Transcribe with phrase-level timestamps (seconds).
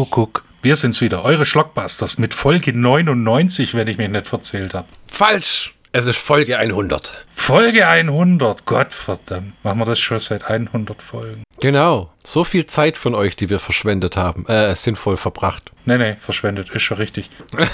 [0.00, 0.44] Kuckuck.
[0.62, 4.88] Wir sind's wieder, eure Schlockbusters mit Folge 99, wenn ich mich nicht verzählt habe.
[5.06, 5.74] Falsch!
[5.92, 7.26] Es ist Folge 100.
[7.34, 9.62] Folge 100, Gottverdammt.
[9.62, 11.42] Machen wir das schon seit 100 Folgen?
[11.60, 12.10] Genau.
[12.24, 15.70] So viel Zeit von euch, die wir verschwendet haben, äh, sinnvoll verbracht.
[15.84, 17.28] Nee, nee, verschwendet, ist schon richtig.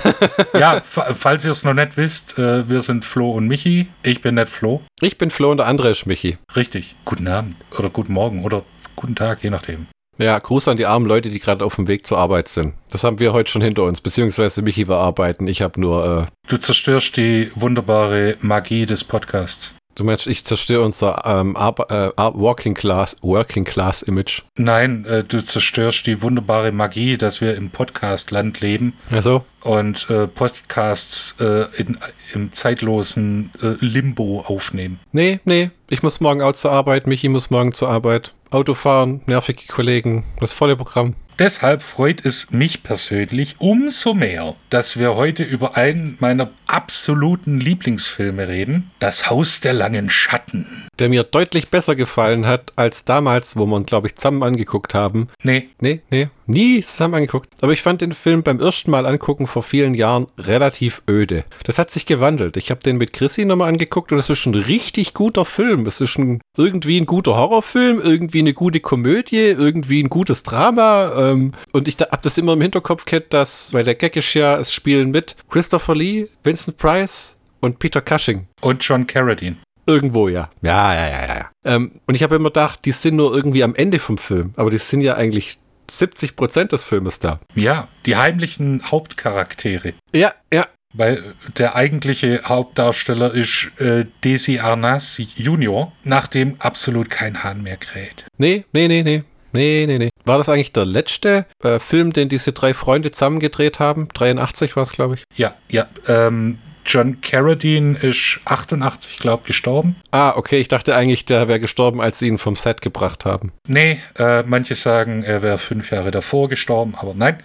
[0.58, 3.86] ja, falls ihr es noch nicht wisst, äh, wir sind Flo und Michi.
[4.02, 4.82] Ich bin nicht Flo.
[5.00, 6.38] Ich bin Flo und der andere ist Michi.
[6.56, 6.96] Richtig.
[7.04, 8.64] Guten Abend oder guten Morgen oder
[8.96, 9.86] guten Tag, je nachdem.
[10.18, 12.74] Ja, Gruß an die armen Leute, die gerade auf dem Weg zur Arbeit sind.
[12.90, 15.46] Das haben wir heute schon hinter uns, beziehungsweise Michi war arbeiten.
[15.46, 16.28] Ich habe nur.
[16.28, 19.74] Äh du zerstörst die wunderbare Magie des Podcasts.
[19.96, 24.42] Du meinst, ich zerstöre unser ähm, äh, Working Class, Working Class Image?
[24.56, 28.92] Nein, äh, du zerstörst die wunderbare Magie, dass wir im Podcast-Land leben.
[29.10, 29.46] Also?
[29.62, 31.96] Und äh, Podcasts äh, in,
[32.34, 35.00] im zeitlosen äh, Limbo aufnehmen.
[35.12, 35.70] Nee, nee.
[35.88, 37.06] Ich muss morgen auch zur Arbeit.
[37.06, 38.34] Michi muss morgen zur Arbeit.
[38.50, 41.14] Autofahren, nervige Kollegen, das volle Programm.
[41.38, 48.48] Deshalb freut es mich persönlich umso mehr, dass wir heute über einen meiner absoluten Lieblingsfilme
[48.48, 50.86] reden, Das Haus der langen Schatten.
[50.98, 54.94] Der mir deutlich besser gefallen hat als damals, wo wir ihn, glaube ich, zusammen angeguckt
[54.94, 55.28] haben.
[55.42, 55.68] Nee.
[55.78, 57.48] Nee, nee, nie zusammen angeguckt.
[57.60, 61.44] Aber ich fand den Film beim ersten Mal angucken vor vielen Jahren relativ öde.
[61.64, 62.56] Das hat sich gewandelt.
[62.56, 65.86] Ich habe den mit Chrissy nochmal angeguckt und es ist ein richtig guter Film.
[65.86, 71.30] Es ist ein, irgendwie ein guter Horrorfilm, irgendwie eine gute Komödie, irgendwie ein gutes Drama.
[71.30, 74.58] Ähm, und ich habe das immer im Hinterkopf gehabt, dass, weil der Gag ist ja,
[74.58, 78.46] es spielen mit Christopher Lee, Vincent Price und Peter Cushing.
[78.60, 79.56] Und John Carradine.
[79.86, 80.50] Irgendwo, ja.
[80.62, 81.50] Ja, ja, ja, ja.
[81.64, 84.52] Ähm, und ich habe immer gedacht, die sind nur irgendwie am Ende vom Film.
[84.56, 85.58] Aber die sind ja eigentlich
[85.90, 87.40] 70 Prozent des Filmes da.
[87.54, 89.94] Ja, die heimlichen Hauptcharaktere.
[90.14, 90.66] Ja, ja.
[90.92, 97.76] Weil der eigentliche Hauptdarsteller ist äh, Desi Arnaz Junior, nach dem absolut kein Hahn mehr
[97.76, 98.24] kräht.
[98.38, 99.24] Nee, nee, nee, nee.
[99.52, 100.10] Nee, nee, nee.
[100.24, 104.08] War das eigentlich der letzte äh, Film, den diese drei Freunde zusammen gedreht haben?
[104.12, 105.24] 83 war es, glaube ich.
[105.34, 105.86] Ja, ja.
[106.08, 109.96] Ähm, John Carradine ist 88, glaube ich, gestorben.
[110.10, 110.58] Ah, okay.
[110.58, 113.52] Ich dachte eigentlich, der wäre gestorben, als sie ihn vom Set gebracht haben.
[113.66, 117.38] Nee, äh, manche sagen, er wäre fünf Jahre davor gestorben, aber nein.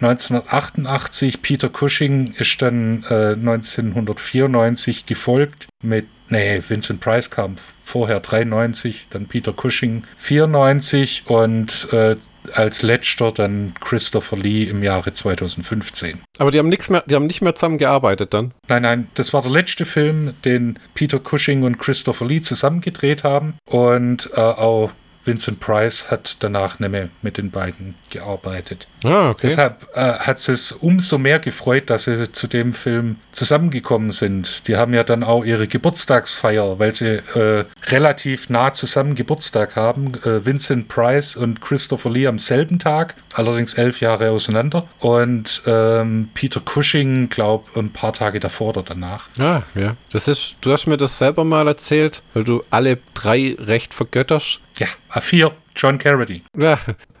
[0.00, 9.06] 1988, Peter Cushing ist dann äh, 1994 gefolgt mit, nee, Vincent Price kam vorher 93,
[9.10, 12.16] dann Peter Cushing 94 und äh,
[12.52, 16.18] als letzter dann Christopher Lee im Jahre 2015.
[16.38, 18.52] Aber die haben nichts mehr, die haben nicht mehr zusammen gearbeitet dann?
[18.66, 23.22] Nein, nein, das war der letzte Film, den Peter Cushing und Christopher Lee zusammen gedreht
[23.22, 24.90] haben und äh, auch
[25.26, 28.86] Vincent Price hat danach nicht mehr mit den beiden gearbeitet.
[29.04, 29.48] Ah, okay.
[29.48, 34.66] Deshalb äh, hat es umso mehr gefreut, dass sie zu dem Film zusammengekommen sind.
[34.68, 40.14] Die haben ja dann auch ihre Geburtstagsfeier, weil sie äh, relativ nah zusammen Geburtstag haben.
[40.24, 44.88] Äh, Vincent Price und Christopher Lee am selben Tag, allerdings elf Jahre auseinander.
[45.00, 49.28] Und ähm, Peter Cushing, glaube ein paar Tage davor oder danach.
[49.38, 49.96] Ah, ja.
[50.10, 54.60] Das ist, du hast mir das selber mal erzählt, weil du alle drei recht vergötterst.
[54.78, 56.42] Ja, A4, John Carradine.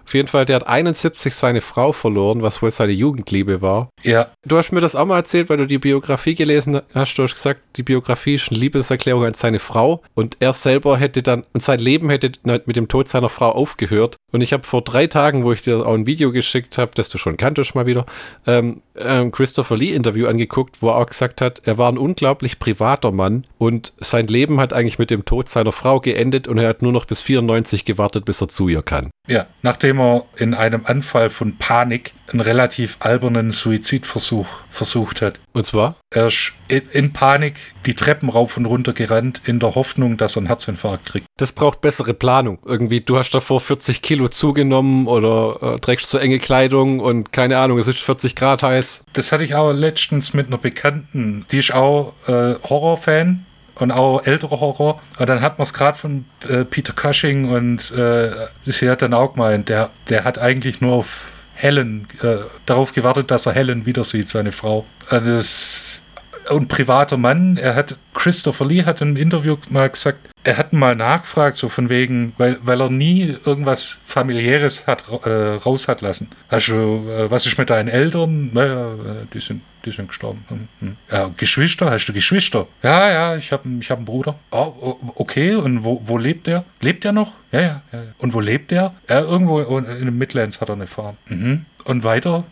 [0.06, 3.88] Auf jeden Fall, der hat 71 seine Frau verloren, was wohl seine Jugendliebe war.
[4.04, 4.28] Ja.
[4.46, 7.16] Du hast mir das auch mal erzählt, weil du die Biografie gelesen hast.
[7.16, 11.22] Du hast gesagt, die Biografie ist eine Liebeserklärung an seine Frau und er selber hätte
[11.22, 14.16] dann, und sein Leben hätte mit dem Tod seiner Frau aufgehört.
[14.32, 17.08] Und ich habe vor drei Tagen, wo ich dir auch ein Video geschickt habe, das
[17.08, 18.06] du schon kanntest mal wieder,
[18.46, 22.58] ähm, ähm, Christopher Lee Interview angeguckt, wo er auch gesagt hat, er war ein unglaublich
[22.58, 26.68] privater Mann und sein Leben hat eigentlich mit dem Tod seiner Frau geendet und er
[26.68, 29.10] hat nur noch bis 94 gewartet, bis er zu ihr kann.
[29.28, 35.38] Ja, nachdem er in einem Anfall von Panik einen relativ albernen Suizidversuch versucht hat.
[35.52, 35.96] Und zwar?
[36.10, 37.54] Er ist in Panik
[37.86, 41.26] die Treppen rauf und runter gerannt, in der Hoffnung, dass er einen Herzinfarkt kriegt.
[41.38, 42.58] Das braucht bessere Planung.
[42.64, 47.58] Irgendwie, du hast davor 40 Kilo zugenommen oder äh, trägst zu enge Kleidung und keine
[47.58, 49.04] Ahnung, es ist 40 Grad heiß.
[49.12, 53.46] Das hatte ich auch letztens mit einer Bekannten, die ist auch äh, Horrorfan
[53.78, 55.00] und auch ältere Horror.
[55.18, 58.30] Und dann hat man es gerade von äh, Peter Cushing und äh,
[58.64, 62.36] sie hat dann auch gemeint, der, der hat eigentlich nur auf Helen, äh,
[62.66, 64.84] darauf gewartet, dass er Helen wieder sieht, seine Frau.
[65.10, 66.02] Und das
[66.50, 67.56] und privater Mann.
[67.56, 71.88] Er hat, Christopher Lee hat im Interview mal gesagt, er hat mal nachgefragt, so von
[71.90, 76.30] wegen, weil, weil er nie irgendwas familiäres hat äh, raus hat lassen.
[76.48, 78.50] Hast du, äh, was ist mit deinen Eltern?
[78.52, 80.44] Naja, äh, die sind, die sind gestorben.
[80.48, 80.96] Hm, hm.
[81.10, 82.68] Ja, Geschwister, hast du Geschwister?
[82.82, 84.36] Ja, ja, ich habe ich hab einen Bruder.
[84.52, 86.64] Oh, okay, und wo, wo lebt der?
[86.80, 87.32] Lebt der noch?
[87.50, 88.02] Ja, ja, ja.
[88.18, 88.94] Und wo lebt der?
[89.08, 91.16] Ja, irgendwo in den Midlands hat er eine Farm.
[91.26, 91.66] Mhm.
[91.84, 92.44] Und weiter?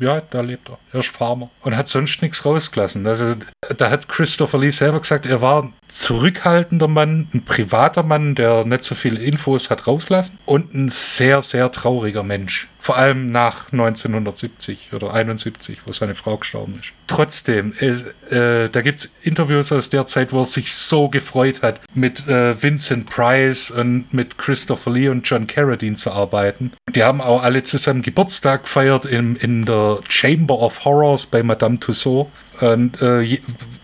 [0.00, 0.78] Ja, da lebt er.
[0.92, 3.06] Er ist Farmer und hat sonst nichts rausgelassen.
[3.06, 3.34] Also
[3.76, 8.64] da hat Christopher Lee selber gesagt, er war ein zurückhaltender Mann, ein privater Mann, der
[8.64, 12.68] nicht so viele Infos hat rauslassen und ein sehr, sehr trauriger Mensch.
[12.84, 16.92] Vor allem nach 1970 oder 71, wo seine Frau gestorben ist.
[17.06, 21.80] Trotzdem, äh, da gibt es Interviews aus der Zeit, wo er sich so gefreut hat,
[21.94, 26.72] mit äh, Vincent Price und mit Christopher Lee und John Carradine zu arbeiten.
[26.94, 31.80] Die haben auch alle zusammen Geburtstag gefeiert in, in der Chamber of Horrors bei Madame
[31.80, 32.30] Tussauds.
[32.60, 33.40] Und äh,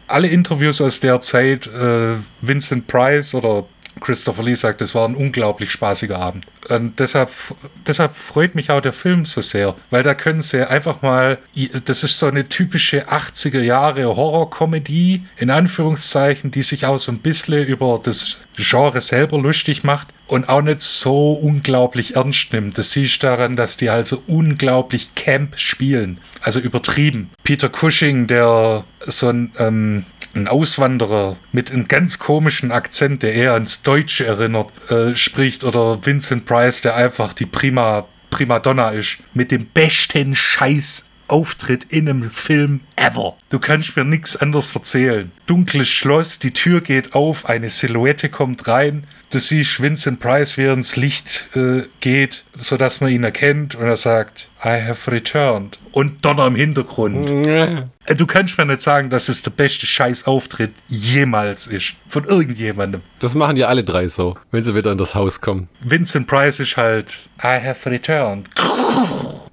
[0.08, 3.64] alle Interviews aus der Zeit, äh, Vincent Price oder
[4.00, 6.47] Christopher Lee sagt, es war ein unglaublich spaßiger Abend.
[6.69, 7.31] Und deshalb,
[7.87, 11.38] deshalb freut mich auch der Film so sehr, weil da können sie einfach mal,
[11.85, 17.19] das ist so eine typische 80er Jahre Horror-Comedy, in Anführungszeichen, die sich auch so ein
[17.19, 22.79] bisschen über das Genre selber lustig macht und auch nicht so unglaublich ernst nimmt.
[22.79, 26.19] Das siehst du daran, dass die also unglaublich Camp spielen.
[26.41, 27.31] Also übertrieben.
[27.43, 30.05] Peter Cushing, der so ein, ähm,
[30.35, 36.05] ein Auswanderer mit einem ganz komischen Akzent, der eher ans Deutsche erinnert, äh, spricht, oder
[36.05, 42.31] Vincent Price, der einfach die Prima, Primadonna ist, mit dem besten Scheiß Auftritt in einem
[42.31, 43.37] Film ever.
[43.50, 45.31] Du kannst mir nichts anderes erzählen.
[45.47, 49.05] Dunkles Schloss, die Tür geht auf, eine Silhouette kommt rein.
[49.31, 53.87] Du siehst Vincent Price, wie er ins Licht äh, geht, sodass man ihn erkennt und
[53.87, 55.79] er sagt, I have returned.
[55.93, 57.47] Und Donner im Hintergrund.
[57.47, 57.85] Äh,
[58.17, 61.94] du kannst mir nicht sagen, dass es der beste Scheißauftritt jemals ist.
[62.09, 63.03] Von irgendjemandem.
[63.21, 65.69] Das machen ja alle drei so, wenn sie wieder in das Haus kommen.
[65.81, 68.50] Vincent Price ist halt, I have returned.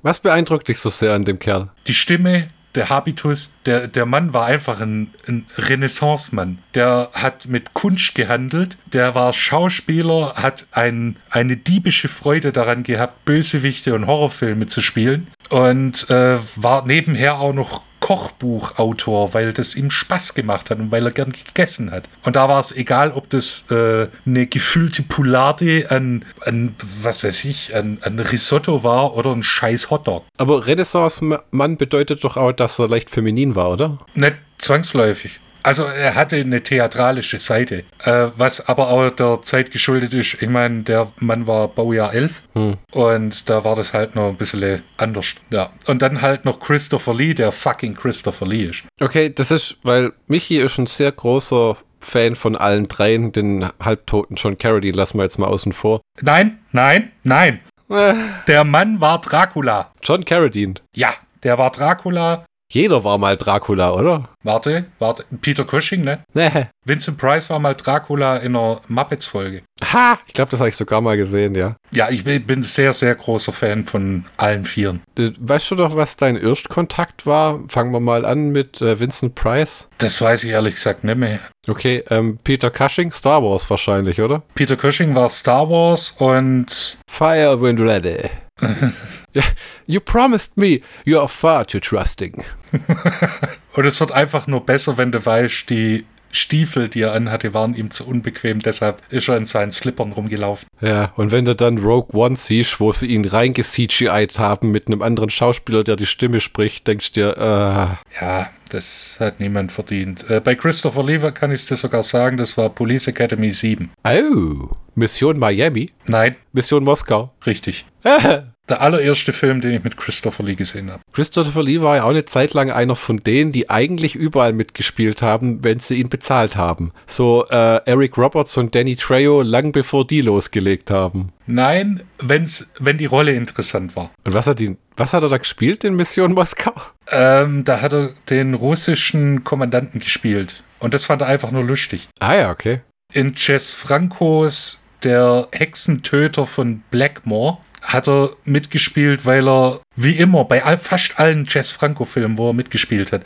[0.01, 1.69] Was beeindruckt dich so sehr an dem Kerl?
[1.85, 6.59] Die Stimme, der Habitus, der, der Mann war einfach ein, ein Renaissance-Mann.
[6.75, 13.25] Der hat mit Kunst gehandelt, der war Schauspieler, hat ein, eine diebische Freude daran gehabt,
[13.25, 19.89] Bösewichte und Horrorfilme zu spielen und äh, war nebenher auch noch Kochbuchautor, weil das ihm
[19.89, 22.07] Spaß gemacht hat und weil er gern gegessen hat.
[22.23, 27.45] Und da war es egal, ob das äh, eine gefüllte Poularde an, an, was weiß
[27.45, 30.25] ich, an, an Risotto war oder ein scheiß Hotdog.
[30.37, 33.99] Aber Renaissance-Mann bedeutet doch auch, dass er leicht feminin war, oder?
[34.15, 35.39] Nicht zwangsläufig.
[35.67, 40.41] Also er hatte eine theatralische Seite, äh, was aber auch der Zeit geschuldet ist.
[40.41, 42.77] Ich meine, der Mann war Baujahr 11 hm.
[42.93, 45.35] und da war das halt noch ein bisschen anders.
[45.51, 45.69] Ja.
[45.85, 48.83] Und dann halt noch Christopher Lee, der fucking Christopher Lee ist.
[49.01, 54.37] Okay, das ist, weil Michi ist ein sehr großer Fan von allen dreien, den halbtoten
[54.37, 55.99] John Carradine lassen wir jetzt mal außen vor.
[56.21, 57.59] Nein, nein, nein.
[57.89, 58.13] Äh.
[58.47, 59.91] Der Mann war Dracula.
[60.01, 60.75] John Carradine.
[60.95, 61.09] Ja,
[61.43, 64.29] der war Dracula jeder war mal Dracula, oder?
[64.43, 65.25] Warte, warte.
[65.41, 66.23] Peter Cushing, ne?
[66.33, 66.67] Nee.
[66.85, 69.61] Vincent Price war mal Dracula in einer Muppets-Folge.
[69.83, 70.19] Ha!
[70.27, 71.75] Ich glaube, das habe ich sogar mal gesehen, ja.
[71.91, 75.01] Ja, ich bin sehr, sehr großer Fan von allen Vieren.
[75.17, 77.61] Weißt du doch, was dein Erstkontakt war?
[77.69, 79.87] Fangen wir mal an mit äh, Vincent Price.
[79.97, 81.39] Das weiß ich ehrlich gesagt nicht mehr.
[81.69, 84.43] Okay, ähm, Peter Cushing, Star Wars wahrscheinlich, oder?
[84.55, 86.97] Peter Cushing war Star Wars und...
[87.09, 88.29] Fire when ready.
[89.87, 92.43] you promised me, you are far too trusting.
[93.73, 97.73] Und es wird einfach nur besser, wenn du weißt, die Stiefel, die er anhatte, waren
[97.73, 100.67] ihm zu unbequem, deshalb ist er in seinen Slippern rumgelaufen.
[100.81, 105.01] Ja, und wenn du dann Rogue One siehst, wo sie ihn reingecgi'd haben mit einem
[105.01, 108.21] anderen Schauspieler, der die Stimme spricht, denkst du dir, äh.
[108.23, 110.29] Ja, das hat niemand verdient.
[110.29, 113.89] Äh, bei Christopher Lever kann ich es dir sogar sagen, das war Police Academy 7.
[114.03, 115.91] Oh, Mission Miami?
[116.05, 116.35] Nein.
[116.51, 117.33] Mission Moskau?
[117.45, 117.85] Richtig.
[118.69, 121.01] Der allererste Film, den ich mit Christopher Lee gesehen habe.
[121.13, 125.21] Christopher Lee war ja auch eine Zeit lang einer von denen, die eigentlich überall mitgespielt
[125.21, 126.91] haben, wenn sie ihn bezahlt haben.
[127.05, 131.31] So äh, Eric Roberts und Danny Trejo lang bevor die losgelegt haben.
[131.45, 134.11] Nein, wenn's, wenn die Rolle interessant war.
[134.25, 136.73] Und was hat, die, was hat er da gespielt in Mission Moskau?
[137.09, 140.63] Ähm, da hat er den russischen Kommandanten gespielt.
[140.79, 142.09] Und das fand er einfach nur lustig.
[142.19, 142.81] Ah ja, okay.
[143.13, 150.63] In Jess Francos Der Hexentöter von Blackmore hat er mitgespielt, weil er wie immer bei
[150.63, 153.23] all, fast allen Jess Franco-Filmen, wo er mitgespielt hat,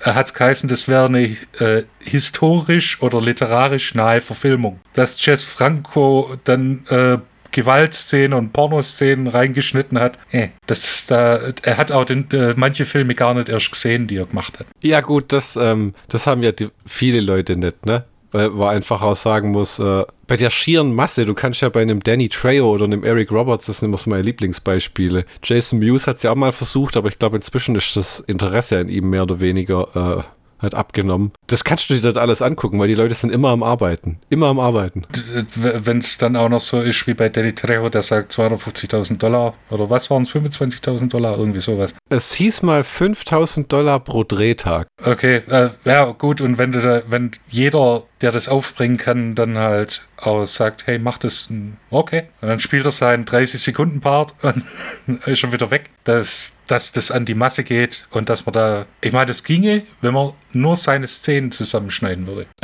[0.00, 4.80] er hat es geheißen, das wäre eine äh, historisch oder literarisch nahe Verfilmung.
[4.94, 7.18] Dass Jess Franco dann äh,
[7.52, 10.18] Gewaltszenen und Pornoszenen reingeschnitten hat.
[10.32, 14.16] Äh, das, da, er hat auch den, äh, manche Filme gar nicht erst gesehen, die
[14.16, 14.66] er gemacht hat.
[14.82, 18.04] Ja gut, das, ähm, das haben ja die, viele Leute nicht, ne?
[18.32, 21.82] Weil man einfach auch sagen muss, äh, bei der schieren Masse, du kannst ja bei
[21.82, 25.24] einem Danny Trejo oder einem Eric Roberts, das sind immer so meine Lieblingsbeispiele.
[25.42, 28.78] Jason Mewes hat es ja auch mal versucht, aber ich glaube, inzwischen ist das Interesse
[28.78, 30.22] an ihm mehr oder weniger äh,
[30.62, 31.32] halt abgenommen.
[31.48, 34.18] Das kannst du dir dort alles angucken, weil die Leute sind immer am Arbeiten.
[34.30, 35.04] Immer am Arbeiten.
[35.56, 39.54] Wenn es dann auch noch so ist wie bei Danny Trejo, der sagt 250.000 Dollar
[39.70, 41.94] oder was waren es, 25.000 Dollar, irgendwie sowas.
[42.08, 44.86] Es hieß mal 5.000 Dollar pro Drehtag.
[45.04, 49.58] Okay, äh, ja gut, und wenn, du da, wenn jeder der das aufbringen kann, dann
[49.58, 51.48] halt auch sagt, hey, mach das,
[51.90, 52.24] okay.
[52.40, 54.64] Und dann spielt er seinen 30-Sekunden-Part und
[55.26, 55.90] ist schon wieder weg.
[56.04, 59.84] Dass, dass das an die Masse geht und dass man da, ich meine, das ginge,
[60.00, 62.46] wenn man nur seine Szenen zusammenschneiden würde.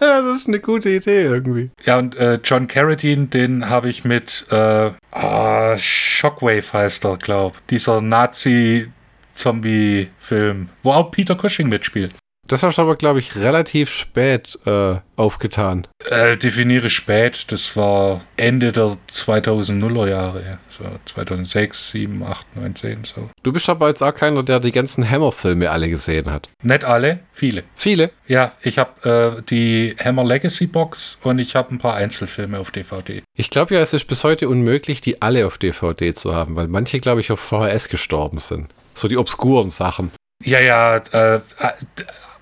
[0.00, 1.70] das ist eine gute Idee irgendwie.
[1.84, 7.64] Ja, und äh, John Carradine, den habe ich mit äh, oh, Shockwave heißt er, glaub.
[7.68, 12.14] Dieser Nazi-Zombie-Film, wo auch Peter Cushing mitspielt.
[12.46, 15.86] Das hast du aber, glaube ich, relativ spät äh, aufgetan.
[16.10, 23.04] Äh, definiere spät, das war Ende der 2000er Jahre, so 2006, 7, 8, 9, 10,
[23.04, 23.30] so.
[23.42, 26.50] Du bist aber jetzt auch keiner, der die ganzen Hammer-Filme alle gesehen hat.
[26.62, 27.64] Nicht alle, viele.
[27.76, 28.10] Viele?
[28.26, 32.70] Ja, ich habe äh, die Hammer Legacy Box und ich habe ein paar Einzelfilme auf
[32.70, 33.22] DVD.
[33.36, 36.68] Ich glaube ja, es ist bis heute unmöglich, die alle auf DVD zu haben, weil
[36.68, 38.68] manche, glaube ich, auf VHS gestorben sind.
[38.94, 40.12] So die obskuren Sachen.
[40.44, 41.40] Ja, ja, äh,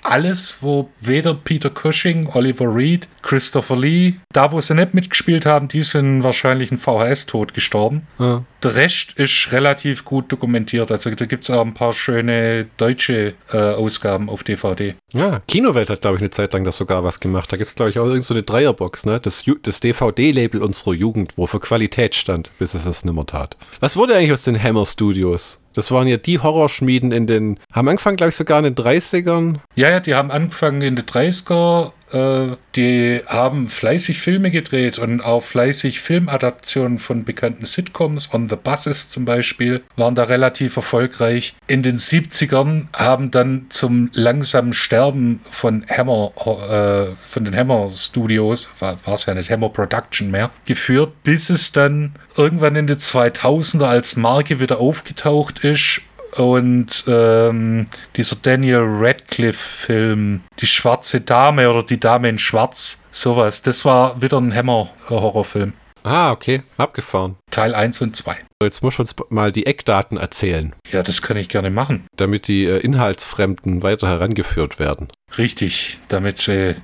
[0.02, 5.68] alles, wo weder Peter Cushing, Oliver Reed, Christopher Lee, da wo sie nicht mitgespielt haben,
[5.68, 8.06] die sind wahrscheinlich ein VHS-Tod gestorben.
[8.18, 8.44] Ja.
[8.62, 10.92] Der Rest ist relativ gut dokumentiert.
[10.92, 14.94] Also da gibt es auch ein paar schöne deutsche äh, Ausgaben auf DVD.
[15.12, 17.52] Ja, Kinowelt hat, glaube ich, eine Zeit lang das sogar was gemacht.
[17.52, 19.20] Da gibt es, glaube ich, auch irgend so eine Dreierbox, ne?
[19.20, 23.56] Das, das DVD-Label unserer Jugend, wo für Qualität stand, bis es es nimmer tat.
[23.80, 25.61] Was wurde eigentlich aus den Hammer Studios?
[25.74, 29.56] Das waren ja die Horrorschmieden in den, haben angefangen, glaube ich, sogar in den 30ern.
[29.74, 35.20] Ja, ja, die haben angefangen in den 30er äh, die haben fleißig Filme gedreht und
[35.22, 38.32] auch fleißig Filmadaptionen von bekannten Sitcoms.
[38.34, 41.54] On the Buses zum Beispiel waren da relativ erfolgreich.
[41.66, 48.68] In den 70ern haben dann zum langsamen Sterben von Hammer, äh, von den Hammer Studios,
[48.78, 53.84] war es ja nicht Hammer Production mehr, geführt, bis es dann irgendwann in den 2000er
[53.84, 56.02] als Marke wieder aufgetaucht ist
[56.36, 57.86] und ähm,
[58.16, 63.62] dieser Daniel Radcliffe-Film, Die schwarze Dame oder Die Dame in Schwarz, sowas.
[63.62, 65.74] Das war wieder ein Hammer-Horrorfilm.
[66.04, 67.36] Ah, okay, abgefahren.
[67.50, 68.36] Teil 1 und 2.
[68.62, 70.74] Jetzt muss uns mal die Eckdaten erzählen.
[70.90, 72.06] Ja, das kann ich gerne machen.
[72.16, 75.08] Damit die äh, Inhaltsfremden weiter herangeführt werden.
[75.38, 76.76] Richtig, damit sie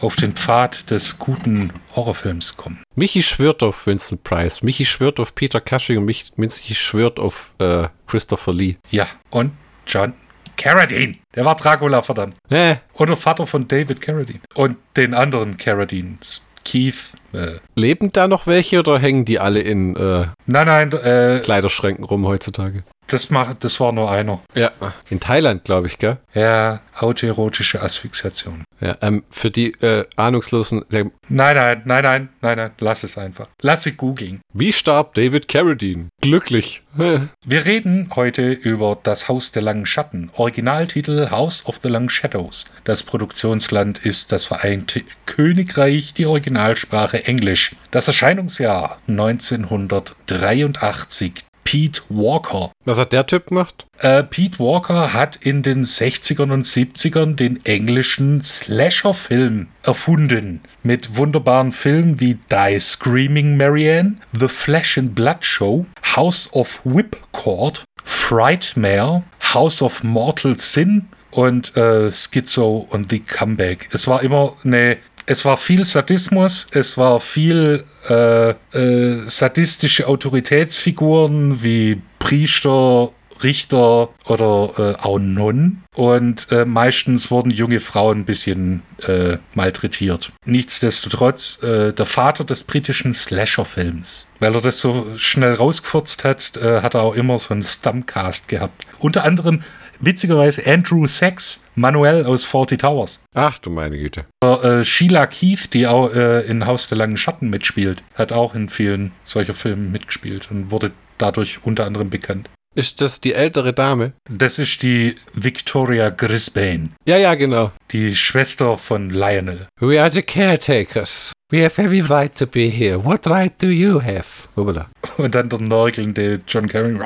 [0.00, 2.82] auf den Pfad des guten Horrorfilms kommen.
[2.94, 6.06] Michi schwört auf Vincent Price, Michi schwört auf Peter Cushing und
[6.36, 8.76] Michi schwört auf äh, Christopher Lee.
[8.90, 9.52] Ja, und
[9.86, 10.14] John
[10.56, 11.16] Carradine.
[11.34, 12.36] Der war Dracula, verdammt.
[12.48, 12.76] Äh.
[12.94, 14.40] Oder Vater von David Carradine.
[14.54, 16.18] Und den anderen Carradine.
[16.64, 17.12] Keith.
[17.32, 17.58] Äh.
[17.74, 22.26] Leben da noch welche oder hängen die alle in äh, nein, nein, äh, Kleiderschränken rum
[22.26, 22.82] heutzutage?
[23.08, 24.40] Das, mach, das war nur einer.
[24.54, 24.72] Ja,
[25.08, 26.18] in Thailand, glaube ich, gell?
[26.34, 28.64] Ja, autoerotische Asphyxiation.
[28.80, 30.84] Ja, ähm, für die äh, Ahnungslosen.
[30.90, 33.46] nein, nein, nein, nein, nein, nein, lass es einfach.
[33.62, 34.40] Lass sie googeln.
[34.52, 36.08] Wie starb David Carradine?
[36.20, 36.82] Glücklich.
[36.96, 40.30] Wir reden heute über Das Haus der langen Schatten.
[40.34, 42.66] Originaltitel House of the Long Shadows.
[42.84, 47.74] Das Produktionsland ist das Vereinte Königreich, die Originalsprache Englisch.
[47.90, 51.46] Das Erscheinungsjahr 1983.
[51.66, 52.70] Pete Walker.
[52.84, 53.88] Was hat der Typ gemacht?
[53.98, 60.60] Äh, Pete Walker hat in den 60ern und 70ern den englischen Slasher-Film erfunden.
[60.84, 67.82] Mit wunderbaren Filmen wie Die Screaming Marianne, The Flesh and Blood Show, House of Whipcord,
[68.04, 73.88] Frightmare, House of Mortal Sin und äh, Schizo und The Comeback.
[73.92, 81.62] Es war immer eine es war viel Sadismus, es war viel äh, äh, sadistische Autoritätsfiguren
[81.62, 83.10] wie Priester,
[83.42, 85.84] Richter oder äh, auch Nonnen.
[85.94, 90.32] Und äh, meistens wurden junge Frauen ein bisschen äh, malträtiert.
[90.44, 94.28] Nichtsdestotrotz äh, der Vater des britischen Slasher-Films.
[94.40, 98.48] Weil er das so schnell rausgefurzt hat, äh, hat er auch immer so einen Stumpcast
[98.48, 98.86] gehabt.
[98.98, 99.62] Unter anderem
[100.00, 103.22] witzigerweise Andrew Sachs, Manuel aus 40 Towers.
[103.34, 104.24] Ach du meine Güte.
[104.42, 108.68] Äh, Sheila Keith, die auch äh, in Haus der langen Schatten mitspielt, hat auch in
[108.68, 112.48] vielen solcher Filmen mitgespielt und wurde dadurch unter anderem bekannt.
[112.76, 114.12] Ist das die ältere Dame?
[114.28, 116.90] Das ist die Victoria Grisbane.
[117.06, 117.72] Ja, ja, genau.
[117.90, 119.66] Die Schwester von Lionel.
[119.80, 121.32] We are the caretakers.
[121.50, 123.02] We have every right to be here.
[123.02, 124.26] What right do you have?
[124.56, 124.90] Hoppala.
[125.16, 126.98] Und dann der nörgelnde John Kerry.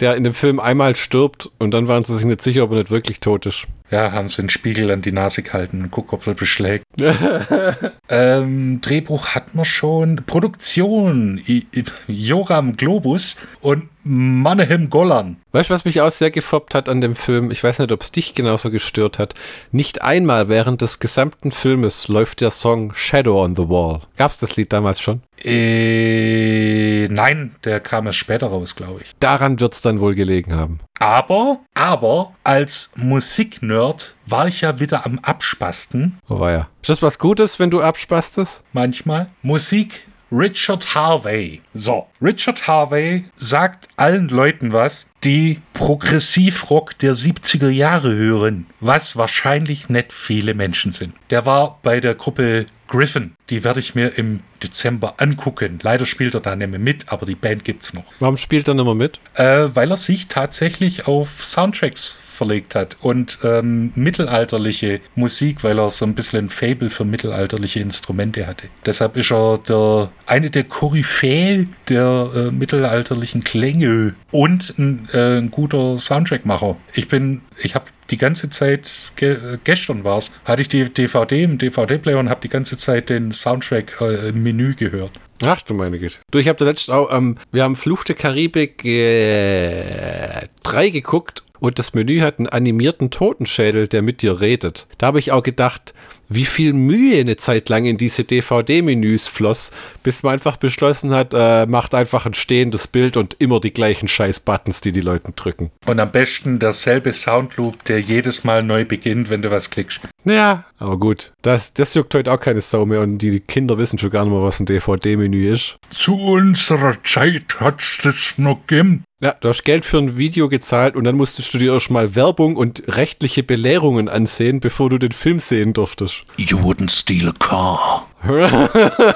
[0.00, 2.78] Der in dem Film einmal stirbt und dann waren sie sich nicht sicher, ob er
[2.78, 3.68] nicht wirklich tot ist.
[3.92, 6.84] Ja, haben sie den Spiegel an die Nase gehalten und gucken, ob er beschlägt.
[8.08, 10.16] ähm, Drehbuch hat man schon.
[10.26, 13.36] Produktion, I I Joram Globus.
[13.60, 15.36] Und Manahem Golan.
[15.52, 17.50] Weißt du, was mich auch sehr gefoppt hat an dem Film?
[17.50, 19.34] Ich weiß nicht, ob es dich genauso gestört hat.
[19.70, 24.00] Nicht einmal während des gesamten Filmes läuft der Song Shadow on the Wall.
[24.16, 25.22] Gab's das Lied damals schon?
[25.44, 29.12] Äh, nein, der kam erst später raus, glaube ich.
[29.18, 30.80] Daran wird's dann wohl gelegen haben.
[30.98, 36.18] Aber, aber, als Musiknerd war ich ja wieder am Abspasten.
[36.28, 36.68] Oh war ja.
[36.80, 38.62] Ist das was Gutes, wenn du abspastest?
[38.72, 39.28] Manchmal.
[39.42, 41.60] Musik Richard Harvey.
[41.74, 49.90] So, Richard Harvey sagt allen Leuten was, die Progressivrock der 70er Jahre hören, was wahrscheinlich
[49.90, 51.14] nicht viele Menschen sind.
[51.28, 53.34] Der war bei der Gruppe Griffin.
[53.50, 55.78] Die werde ich mir im Dezember angucken.
[55.82, 58.04] Leider spielt er da nicht mehr mit, aber die Band gibt's noch.
[58.18, 59.18] Warum spielt er nicht mehr mit?
[59.34, 65.90] Äh, weil er sich tatsächlich auf Soundtracks verlegt hat und ähm, mittelalterliche Musik, weil er
[65.90, 68.66] so ein bisschen ein Fable für mittelalterliche Instrumente hatte.
[68.84, 75.52] Deshalb ist er der, eine der Koryphäen der äh, mittelalterlichen Klänge und ein, äh, ein
[75.52, 76.76] guter Soundtrackmacher.
[76.94, 81.44] Ich bin, ich habe die ganze Zeit, ge gestern war es, hatte ich die DVD
[81.44, 85.12] im DVD-Player und habe die ganze Zeit den Soundtrack äh, im Menü gehört.
[85.44, 86.18] Ach du meine Güte.
[86.30, 91.42] Du, ich habe da letztens auch, ähm, wir haben Fluch der Karibik äh, 3 geguckt
[91.62, 94.88] und das Menü hat einen animierten Totenschädel, der mit dir redet.
[94.98, 95.94] Da habe ich auch gedacht,
[96.28, 99.70] wie viel Mühe eine Zeit lang in diese DVD-Menüs floss,
[100.02, 104.08] bis man einfach beschlossen hat, äh, macht einfach ein stehendes Bild und immer die gleichen
[104.08, 105.70] Scheiß-Buttons, die die Leute drücken.
[105.86, 110.00] Und am besten derselbe Soundloop, der jedes Mal neu beginnt, wenn du was klickst.
[110.24, 111.32] Ja, aber gut.
[111.42, 114.32] Das, das juckt heute auch keine Sau mehr und die Kinder wissen schon gar nicht
[114.32, 115.76] mehr, was ein DVD-Menü ist.
[115.90, 119.04] Zu unserer Zeit hat's das noch gegeben.
[119.22, 122.56] Ja, du hast Geld für ein Video gezahlt und dann musstest du dir erstmal Werbung
[122.56, 126.24] und rechtliche Belehrungen ansehen, bevor du den Film sehen durftest.
[126.38, 128.08] You wouldn't steal a car.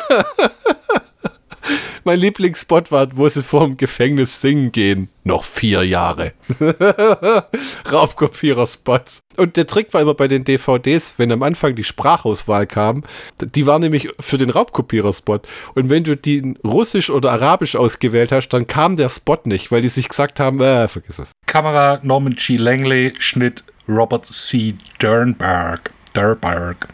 [2.06, 5.08] mein Lieblingsspot war, wo sie vor dem Gefängnis singen gehen.
[5.24, 6.32] Noch vier Jahre.
[7.90, 9.00] Raubkopierer-Spot.
[9.36, 13.02] Und der Trick war immer bei den DVDs, wenn am Anfang die Sprachauswahl kam,
[13.40, 15.40] die war nämlich für den Raubkopierer-Spot.
[15.74, 19.82] Und wenn du die Russisch oder Arabisch ausgewählt hast, dann kam der Spot nicht, weil
[19.82, 21.32] die sich gesagt haben, äh, vergiss es.
[21.46, 22.56] Kamera Norman G.
[22.56, 24.74] Langley, Schnitt Robert C.
[25.00, 25.90] Dernberg.
[26.14, 26.88] Dernberg.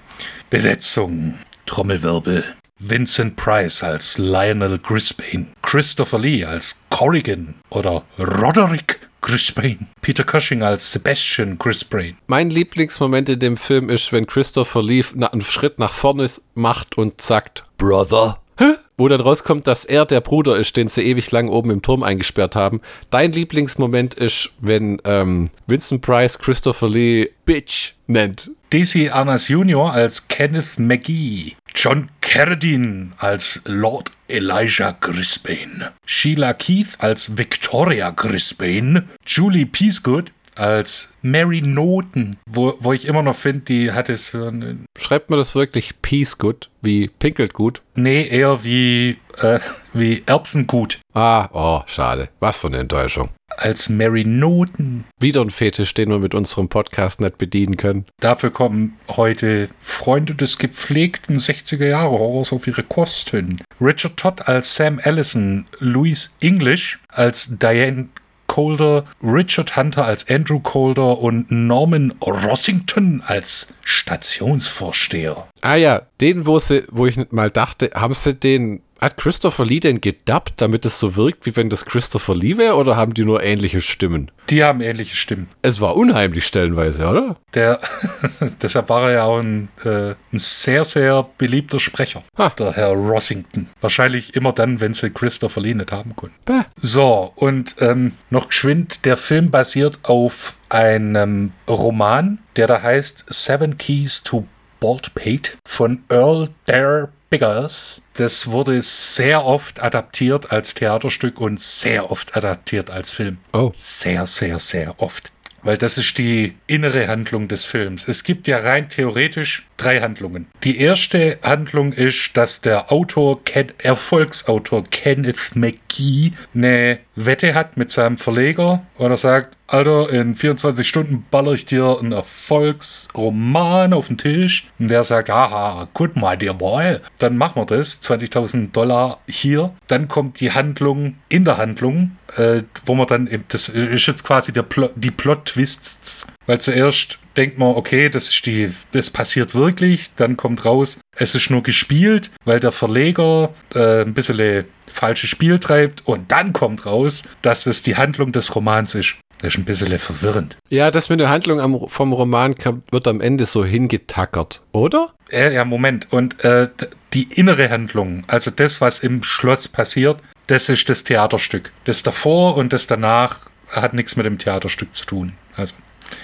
[0.51, 1.39] Besetzung.
[1.67, 2.45] Trommelwirbel.
[2.85, 10.91] Vincent Price als Lionel Grisbane, Christopher Lee als Corrigan oder Roderick Grisbane, Peter Cushing als
[10.91, 12.17] Sebastian Grisbane.
[12.27, 17.21] Mein Lieblingsmoment in dem Film ist, wenn Christopher Lee einen Schritt nach vorne macht und
[17.21, 18.41] sagt, Brother.
[18.59, 18.75] Hä?
[19.03, 22.05] Wo dann rauskommt, dass er der Bruder ist, den sie ewig lang oben im Turm
[22.05, 22.81] eingesperrt haben.
[23.11, 28.53] Dein Lieblingsmoment ist, wenn ähm, Vincent Price Christopher Lee Bitch nennt.
[28.73, 29.93] DC Arnas Jr.
[29.93, 39.67] als Kenneth McGee, John Carradine als Lord Elijah Grisbane, Sheila Keith als Victoria Grisbane, Julie
[39.67, 44.35] Peasgood als Mary Noten, wo, wo ich immer noch finde, die hat es.
[44.35, 47.83] Äh, Schreibt man das wirklich Peasgood, wie pinkelt gut?
[47.95, 49.59] Nee, eher wie, äh,
[49.93, 51.01] wie Erbsengut.
[51.15, 52.29] Ah, oh, schade.
[52.41, 55.05] Was für eine Enttäuschung als Mary Noten.
[55.21, 58.07] Wieder ein Fetisch, den wir mit unserem Podcast nicht bedienen können.
[58.21, 63.61] Dafür kommen heute Freunde des gepflegten 60er-Jahre-Horrors auf ihre Kosten.
[63.81, 68.09] Richard Todd als Sam Allison, Louise English als Diane
[68.53, 75.49] Colder, Richard Hunter als Andrew Colder und Norman Rossington als Stationsvorsteher.
[75.63, 79.67] Ah ja, den, wo, sie, wo ich nicht mal dachte, haben sie den hat Christopher
[79.67, 83.15] Lee denn gedubbt, damit es so wirkt, wie wenn das Christopher Lee wäre, oder haben
[83.15, 84.31] die nur ähnliche Stimmen?
[84.49, 85.49] Die haben ähnliche Stimmen.
[85.61, 87.37] Es war unheimlich stellenweise, oder?
[87.55, 87.81] Der,
[88.63, 92.51] deshalb war er ja auch ein, äh, ein sehr, sehr beliebter Sprecher, ha.
[92.51, 93.69] der Herr Rossington.
[93.81, 96.37] Wahrscheinlich immer dann, wenn sie Christopher Lee nicht haben konnten.
[96.45, 96.63] Bäh.
[96.81, 103.79] So, und ähm, noch geschwind, der Film basiert auf einem Roman, der da heißt Seven
[103.79, 104.47] Keys to
[104.81, 108.03] Baldpate von Earl Dare Biggers.
[108.13, 113.39] Das wurde sehr oft adaptiert als Theaterstück und sehr oft adaptiert als Film.
[113.55, 113.73] Oh.
[113.75, 115.33] Sehr, sehr, sehr oft.
[115.63, 118.07] Weil das ist die innere Handlung des Films.
[118.07, 120.47] Es gibt ja rein theoretisch drei Handlungen.
[120.65, 127.91] Die erste Handlung ist, dass der Autor, Ken, Erfolgsautor Kenneth McGee eine Wette hat mit
[127.91, 134.09] seinem Verleger und er sagt, Alter, in 24 Stunden baller ich dir einen Erfolgsroman auf
[134.09, 134.69] den Tisch.
[134.79, 136.99] Und der sagt, haha, gut my dear boy.
[137.19, 139.73] Dann machen wir das, 20.000 Dollar hier.
[139.87, 144.53] Dann kommt die Handlung in der Handlung, äh, wo man dann, das ist jetzt quasi
[144.53, 150.15] der Plot, die Plot-Twists, weil zuerst denkt man, okay, das ist die, das passiert wirklich.
[150.17, 155.59] Dann kommt raus, es ist nur gespielt, weil der Verleger äh, ein bisschen falsches Spiel
[155.59, 156.07] treibt.
[156.07, 159.17] Und dann kommt raus, dass es die Handlung des Romans ist.
[159.43, 160.57] Das ist ein bisschen verwirrend.
[160.69, 162.55] Ja, das mit der Handlung am, vom Roman
[162.91, 165.15] wird am Ende so hingetackert, oder?
[165.33, 166.13] Ja, ja Moment.
[166.13, 166.69] Und äh,
[167.13, 171.73] die innere Handlung, also das, was im Schloss passiert, das ist das Theaterstück.
[171.85, 175.33] Das davor und das danach hat nichts mit dem Theaterstück zu tun.
[175.57, 175.75] Also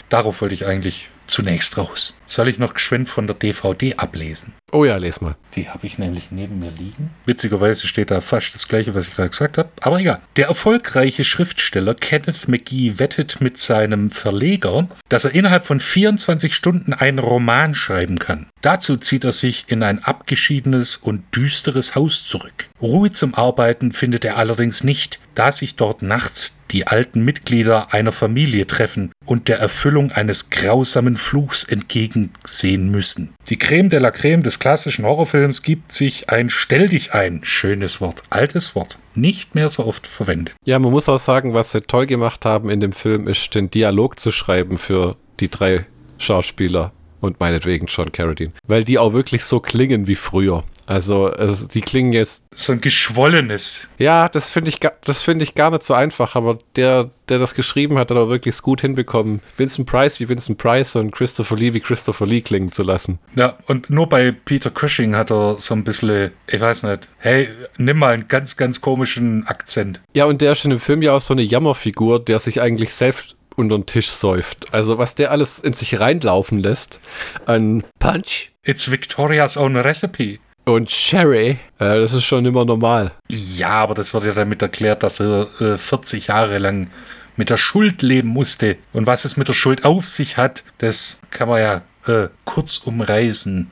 [0.08, 2.18] darauf wollte ich eigentlich zunächst raus.
[2.26, 4.54] Soll ich noch geschwind von der DVD ablesen?
[4.72, 5.36] Oh ja, les mal.
[5.54, 7.10] Die habe ich nämlich neben mir liegen.
[7.26, 9.70] Witzigerweise steht da fast das gleiche, was ich gerade gesagt habe.
[9.80, 10.20] Aber egal.
[10.36, 16.92] Der erfolgreiche Schriftsteller Kenneth McGee wettet mit seinem Verleger, dass er innerhalb von 24 Stunden
[16.92, 18.48] einen Roman schreiben kann.
[18.60, 22.68] Dazu zieht er sich in ein abgeschiedenes und düsteres Haus zurück.
[22.82, 28.12] Ruhe zum Arbeiten findet er allerdings nicht, da sich dort nachts die alten Mitglieder einer
[28.12, 33.34] Familie treffen und der Erfüllung eines grausamen Fluchs entgegensehen müssen.
[33.48, 38.00] Die Creme de la Creme des klassischen Horrorfilms gibt sich ein Stell dich ein, schönes
[38.00, 40.54] Wort, altes Wort, nicht mehr so oft verwendet.
[40.64, 43.70] Ja, man muss auch sagen, was sie toll gemacht haben in dem Film, ist den
[43.70, 45.86] Dialog zu schreiben für die drei
[46.18, 50.64] Schauspieler und meinetwegen John Carradine, weil die auch wirklich so klingen wie früher.
[50.88, 52.44] Also, also die klingen jetzt.
[52.54, 53.90] So ein geschwollenes.
[53.98, 57.54] Ja, das finde ich, das finde ich gar nicht so einfach, aber der, der das
[57.54, 61.74] geschrieben hat, hat auch wirklich gut hinbekommen, Vincent Price wie Vincent Price und Christopher Lee
[61.74, 63.18] wie Christopher Lee klingen zu lassen.
[63.36, 67.50] Ja, und nur bei Peter Cushing hat er so ein bisschen, ich weiß nicht, hey,
[67.76, 70.00] nimm mal einen ganz, ganz komischen Akzent.
[70.14, 72.94] Ja, und der ist in dem Film ja auch so eine Jammerfigur, der sich eigentlich
[72.94, 74.72] selbst unter den Tisch säuft.
[74.72, 77.00] Also was der alles in sich reinlaufen lässt
[77.44, 78.52] an Punch.
[78.62, 80.38] It's Victoria's own recipe.
[80.68, 83.12] Und Sherry, äh, das ist schon immer normal.
[83.30, 86.90] Ja, aber das wird ja damit erklärt, dass er äh, 40 Jahre lang
[87.36, 88.76] mit der Schuld leben musste.
[88.92, 92.76] Und was es mit der Schuld auf sich hat, das kann man ja äh, kurz
[92.76, 93.70] umreißen.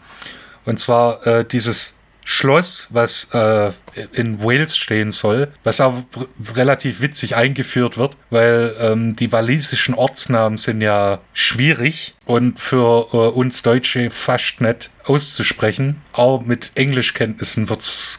[0.64, 1.95] Und zwar äh, dieses
[2.28, 3.70] Schloss, was äh,
[4.12, 6.02] in Wales stehen soll, was auch
[6.56, 13.16] relativ witzig eingeführt wird, weil ähm, die walisischen Ortsnamen sind ja schwierig und für äh,
[13.16, 16.02] uns Deutsche fast nicht auszusprechen.
[16.14, 17.68] Auch mit Englischkenntnissen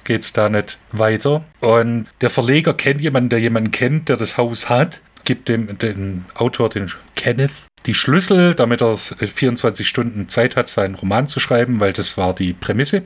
[0.06, 1.44] geht es da nicht weiter.
[1.60, 6.24] Und der Verleger kennt jemanden, der jemanden kennt, der das Haus hat, gibt dem den
[6.34, 7.52] Autor, den Kenneth,
[7.86, 12.34] die Schlüssel, damit er 24 Stunden Zeit hat, seinen Roman zu schreiben, weil das war
[12.34, 13.04] die Prämisse.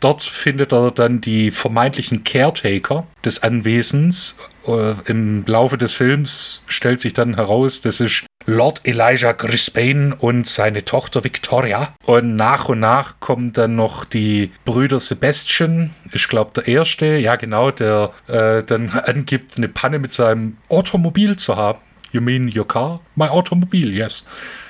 [0.00, 4.36] Dort findet er dann die vermeintlichen Caretaker des Anwesens.
[4.66, 10.46] Äh, Im Laufe des Films stellt sich dann heraus, das ist Lord Elijah Grisbane und
[10.46, 11.94] seine Tochter Victoria.
[12.06, 17.36] Und nach und nach kommen dann noch die Brüder Sebastian, ich glaube der erste, ja
[17.36, 21.78] genau, der äh, dann angibt, eine Panne mit seinem Automobil zu haben.
[22.12, 23.00] You mean your car?
[23.14, 24.24] My automobile, yes.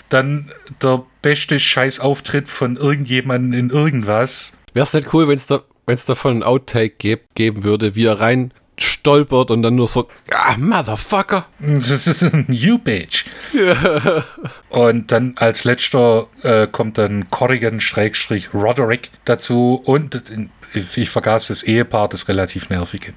[0.08, 0.50] Dann
[0.82, 4.54] der beste Scheißauftritt von irgendjemandem in irgendwas.
[4.72, 8.04] Wäre es nicht cool, wenn es da, wenn's davon ein Outtake ge geben würde, wie
[8.06, 11.46] er rein stolpert und dann nur so, ah, Motherfucker.
[11.58, 13.26] Das ist ein You Bitch.
[13.52, 14.24] Ja.
[14.70, 20.22] Und dann als letzter äh, kommt dann Corrigan Schrägstrich Roderick dazu und
[20.72, 23.12] ich, ich vergaß das Ehepaar, das relativ nervige,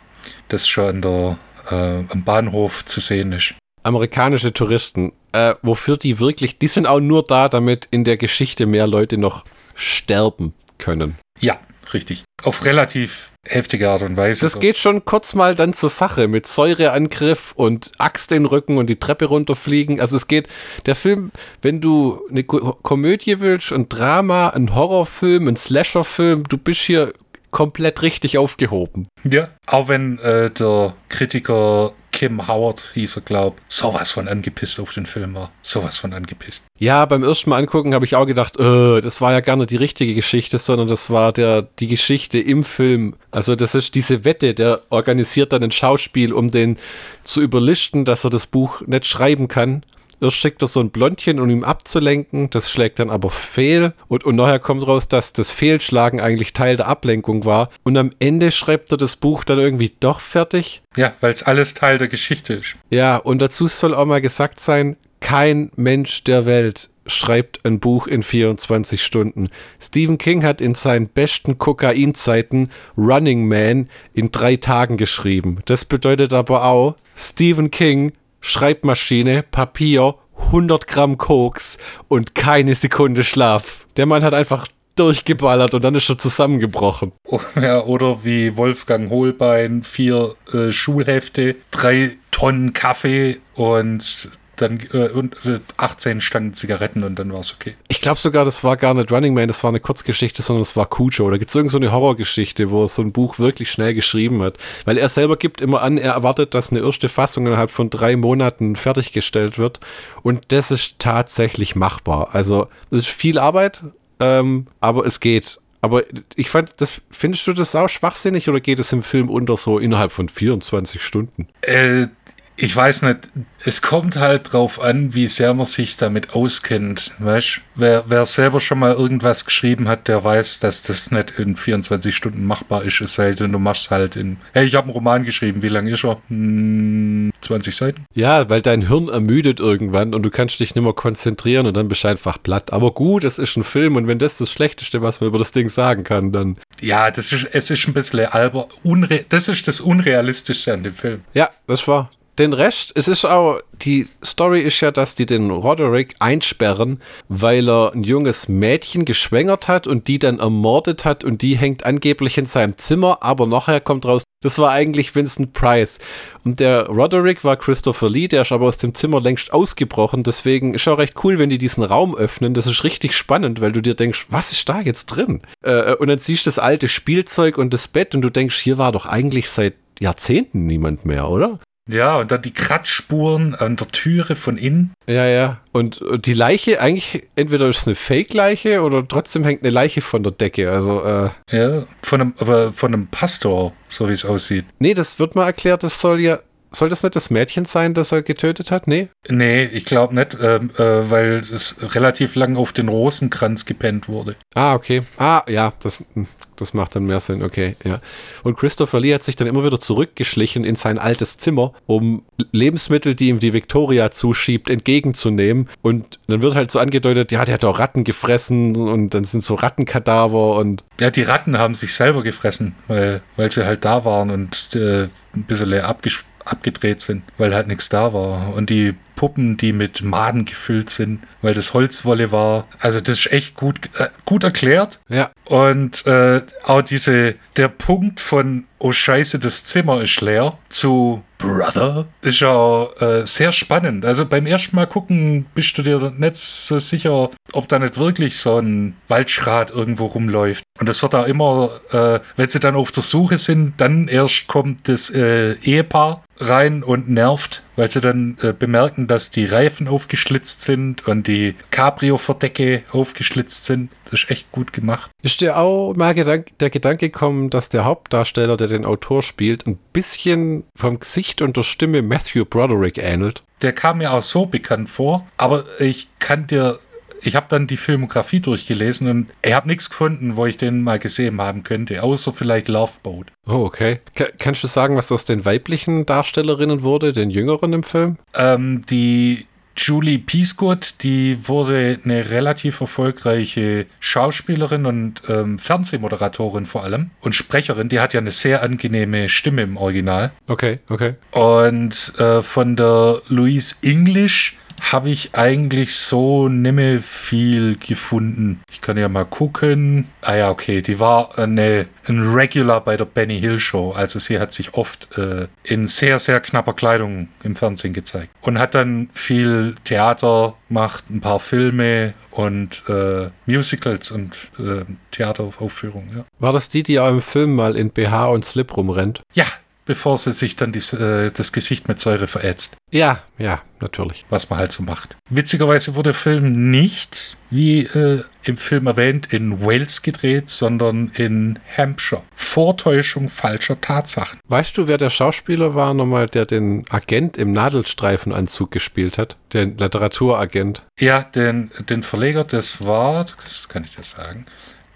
[0.49, 1.37] das schon der,
[1.69, 3.53] äh, am Bahnhof zu sehen ist.
[3.83, 8.65] Amerikanische Touristen, äh, wofür die wirklich, die sind auch nur da, damit in der Geschichte
[8.65, 11.17] mehr Leute noch sterben können.
[11.39, 11.59] Ja,
[11.93, 12.23] richtig.
[12.43, 14.41] Auf relativ heftige Art und Weise.
[14.41, 18.77] Das geht schon kurz mal dann zur Sache mit Säureangriff und Axt in den Rücken
[18.77, 19.99] und die Treppe runterfliegen.
[19.99, 20.47] Also es geht,
[20.85, 26.81] der Film, wenn du eine Komödie willst, ein Drama, ein Horrorfilm, ein Slasherfilm, du bist
[26.81, 27.13] hier
[27.51, 29.07] komplett richtig aufgehoben.
[29.23, 34.93] Ja, auch wenn äh, der Kritiker Kim Howard hieß er, glaub, sowas von angepisst auf
[34.93, 35.51] den Film war.
[35.61, 36.67] Sowas von angepisst.
[36.79, 39.71] Ja, beim ersten Mal angucken habe ich auch gedacht, äh, das war ja gar nicht
[39.71, 43.15] die richtige Geschichte, sondern das war der, die Geschichte im Film.
[43.29, 46.77] Also das ist diese Wette, der organisiert dann ein Schauspiel, um den
[47.23, 49.83] zu überlisten, dass er das Buch nicht schreiben kann.
[50.21, 52.49] Erst schickt er so ein Blondchen, um ihn abzulenken.
[52.49, 53.93] Das schlägt dann aber fehl.
[54.07, 57.69] Und, und nachher kommt raus, dass das Fehlschlagen eigentlich Teil der Ablenkung war.
[57.83, 60.81] Und am Ende schreibt er das Buch dann irgendwie doch fertig.
[60.95, 62.75] Ja, weil es alles Teil der Geschichte ist.
[62.89, 68.07] Ja, und dazu soll auch mal gesagt sein, kein Mensch der Welt schreibt ein Buch
[68.07, 69.49] in 24 Stunden.
[69.79, 75.59] Stephen King hat in seinen besten Kokainzeiten Running Man in drei Tagen geschrieben.
[75.65, 81.77] Das bedeutet aber auch, Stephen King Schreibmaschine, Papier, 100 Gramm Koks
[82.09, 83.87] und keine Sekunde Schlaf.
[83.95, 87.13] Der Mann hat einfach durchgeballert und dann ist er zusammengebrochen.
[87.25, 95.09] Oh, ja, oder wie Wolfgang Hohlbein, vier äh, Schulhefte, drei Tonnen Kaffee und dann äh,
[95.09, 97.75] und äh, 18 Stangen Zigaretten und dann war es okay.
[97.87, 100.75] Ich glaube sogar, das war gar nicht Running Man, das war eine Kurzgeschichte, sondern das
[100.75, 101.29] war Cujo.
[101.29, 104.57] Da gibt es irgendeine so Horrorgeschichte, wo er so ein Buch wirklich schnell geschrieben hat.
[104.85, 108.15] Weil er selber gibt immer an, er erwartet, dass eine erste Fassung innerhalb von drei
[108.15, 109.79] Monaten fertiggestellt wird.
[110.21, 112.29] Und das ist tatsächlich machbar.
[112.33, 113.83] Also, es ist viel Arbeit,
[114.19, 115.59] ähm, aber es geht.
[115.83, 116.03] Aber
[116.37, 119.79] ich fand, das findest du das auch schwachsinnig oder geht es im Film unter so
[119.79, 121.49] innerhalb von 24 Stunden?
[121.59, 122.07] Äh,
[122.55, 123.31] ich weiß nicht,
[123.65, 127.13] es kommt halt drauf an, wie sehr man sich damit auskennt.
[127.17, 131.55] Weißt wer, wer selber schon mal irgendwas geschrieben hat, der weiß, dass das nicht in
[131.55, 134.37] 24 Stunden machbar ist, es sei denn, du machst halt in.
[134.53, 136.21] Hey, ich habe einen Roman geschrieben, wie lang ist er?
[136.29, 138.05] Hm, 20 Seiten?
[138.13, 141.87] Ja, weil dein Hirn ermüdet irgendwann und du kannst dich nicht mehr konzentrieren und dann
[141.87, 142.71] bist du einfach platt.
[142.71, 145.51] Aber gut, es ist ein Film und wenn das das Schlechteste, was man über das
[145.51, 146.57] Ding sagen kann, dann.
[146.81, 148.67] Ja, das ist, es ist ein bisschen alber.
[148.83, 151.21] Unre das ist das Unrealistische an dem Film.
[151.33, 155.51] Ja, das war den Rest, es ist auch, die Story ist ja, dass die den
[155.51, 161.41] Roderick einsperren, weil er ein junges Mädchen geschwängert hat und die dann ermordet hat und
[161.41, 165.99] die hängt angeblich in seinem Zimmer, aber nachher kommt raus, das war eigentlich Vincent Price.
[166.43, 170.73] Und der Roderick war Christopher Lee, der ist aber aus dem Zimmer längst ausgebrochen, deswegen
[170.73, 173.81] ist auch recht cool, wenn die diesen Raum öffnen, das ist richtig spannend, weil du
[173.81, 175.41] dir denkst, was ist da jetzt drin?
[175.61, 178.77] Äh, und dann siehst du das alte Spielzeug und das Bett und du denkst, hier
[178.77, 181.59] war doch eigentlich seit Jahrzehnten niemand mehr, oder?
[181.89, 184.93] Ja, und dann die Kratzspuren an der Türe von innen.
[185.05, 185.59] Ja, ja.
[185.73, 190.01] Und, und die Leiche, eigentlich, entweder ist es eine Fake-Leiche oder trotzdem hängt eine Leiche
[190.01, 190.71] von der Decke.
[190.71, 191.29] Also, äh.
[191.51, 194.65] Ja, von einem, aber von einem Pastor, so wie es aussieht.
[194.79, 196.39] Nee, das wird mal erklärt, das soll ja.
[196.75, 198.87] Soll das nicht das Mädchen sein, das er getötet hat?
[198.87, 199.09] Nee?
[199.29, 204.35] Nee, ich glaube nicht, ähm, äh, weil es relativ lang auf den Rosenkranz gepennt wurde.
[204.55, 205.03] Ah, okay.
[205.17, 207.99] Ah, ja, das, hm das macht dann mehr Sinn, okay, ja.
[208.43, 213.15] Und Christopher Lee hat sich dann immer wieder zurückgeschlichen in sein altes Zimmer, um Lebensmittel,
[213.15, 215.69] die ihm die Victoria zuschiebt, entgegenzunehmen.
[215.81, 219.43] Und dann wird halt so angedeutet, ja, der hat auch Ratten gefressen und dann sind
[219.43, 220.83] so Rattenkadaver und.
[220.99, 225.09] Ja, die Ratten haben sich selber gefressen, weil, weil sie halt da waren und äh,
[225.35, 228.53] ein bisschen abgesch abgedreht sind, weil halt nichts da war.
[228.55, 232.67] Und die Puppen, die mit Maden gefüllt sind, weil das Holzwolle war.
[232.79, 234.99] Also das ist echt gut, äh, gut erklärt.
[235.09, 235.31] Ja.
[235.45, 242.07] Und äh, auch diese, der Punkt von, oh scheiße, das Zimmer ist leer, zu Brother,
[242.21, 244.05] ist ja äh, sehr spannend.
[244.05, 248.39] Also beim ersten Mal gucken bist du dir nicht so sicher, ob da nicht wirklich
[248.39, 250.63] so ein Waldschrat irgendwo rumläuft.
[250.79, 254.47] Und das wird da immer, äh, wenn sie dann auf der Suche sind, dann erst
[254.47, 259.87] kommt das äh, Ehepaar rein und nervt, weil sie dann äh, bemerken, dass die Reifen
[259.87, 263.91] aufgeschlitzt sind und die Cabrio-Verdecke aufgeschlitzt sind.
[264.05, 265.11] Das ist echt gut gemacht.
[265.21, 269.65] Ist dir auch mal Gedank der Gedanke gekommen, dass der Hauptdarsteller, der den Autor spielt,
[269.65, 273.43] ein bisschen vom Gesicht und der Stimme Matthew Broderick ähnelt?
[273.61, 276.79] Der kam mir auch so bekannt vor, aber ich kann dir
[277.25, 280.99] ich habe dann die Filmografie durchgelesen und ich habe nichts gefunden, wo ich den mal
[280.99, 283.27] gesehen haben könnte, außer vielleicht Loveboat.
[283.45, 283.99] Oh, okay.
[284.15, 288.17] Ka kannst du sagen, was aus den weiblichen Darstellerinnen wurde, den jüngeren im Film?
[288.33, 297.09] Ähm, die Julie Peasgood, die wurde eine relativ erfolgreiche Schauspielerin und ähm, Fernsehmoderatorin vor allem
[297.21, 297.89] und Sprecherin.
[297.89, 300.31] Die hat ja eine sehr angenehme Stimme im Original.
[300.47, 301.15] Okay, okay.
[301.31, 304.57] Und äh, von der Louise English
[304.91, 308.61] habe ich eigentlich so nimmer viel gefunden.
[308.71, 310.07] Ich kann ja mal gucken.
[310.21, 313.91] Ah ja, okay, die war eine, ein Regular bei der Benny Hill Show.
[313.91, 318.29] Also sie hat sich oft äh, in sehr, sehr knapper Kleidung im Fernsehen gezeigt.
[318.41, 326.17] Und hat dann viel Theater gemacht, ein paar Filme und äh, Musicals und äh, Theateraufführungen.
[326.17, 326.25] Ja.
[326.39, 329.21] War das die, die auch im Film mal in BH und Slip rumrennt?
[329.33, 329.45] Ja,
[329.85, 332.77] bevor sie sich dann dies, äh, das Gesicht mit Säure verätzt.
[332.91, 334.25] Ja, ja, natürlich.
[334.29, 335.15] Was man halt so macht.
[335.29, 341.59] Witzigerweise wurde der Film nicht, wie äh, im Film erwähnt, in Wales gedreht, sondern in
[341.75, 342.23] Hampshire.
[342.35, 344.39] Vortäuschung falscher Tatsachen.
[344.47, 349.37] Weißt du, wer der Schauspieler war nochmal, der den Agent im Nadelstreifenanzug gespielt hat?
[349.53, 350.83] Den Literaturagent.
[350.99, 354.45] Ja, den, den Verleger, das war, das kann ich dir sagen,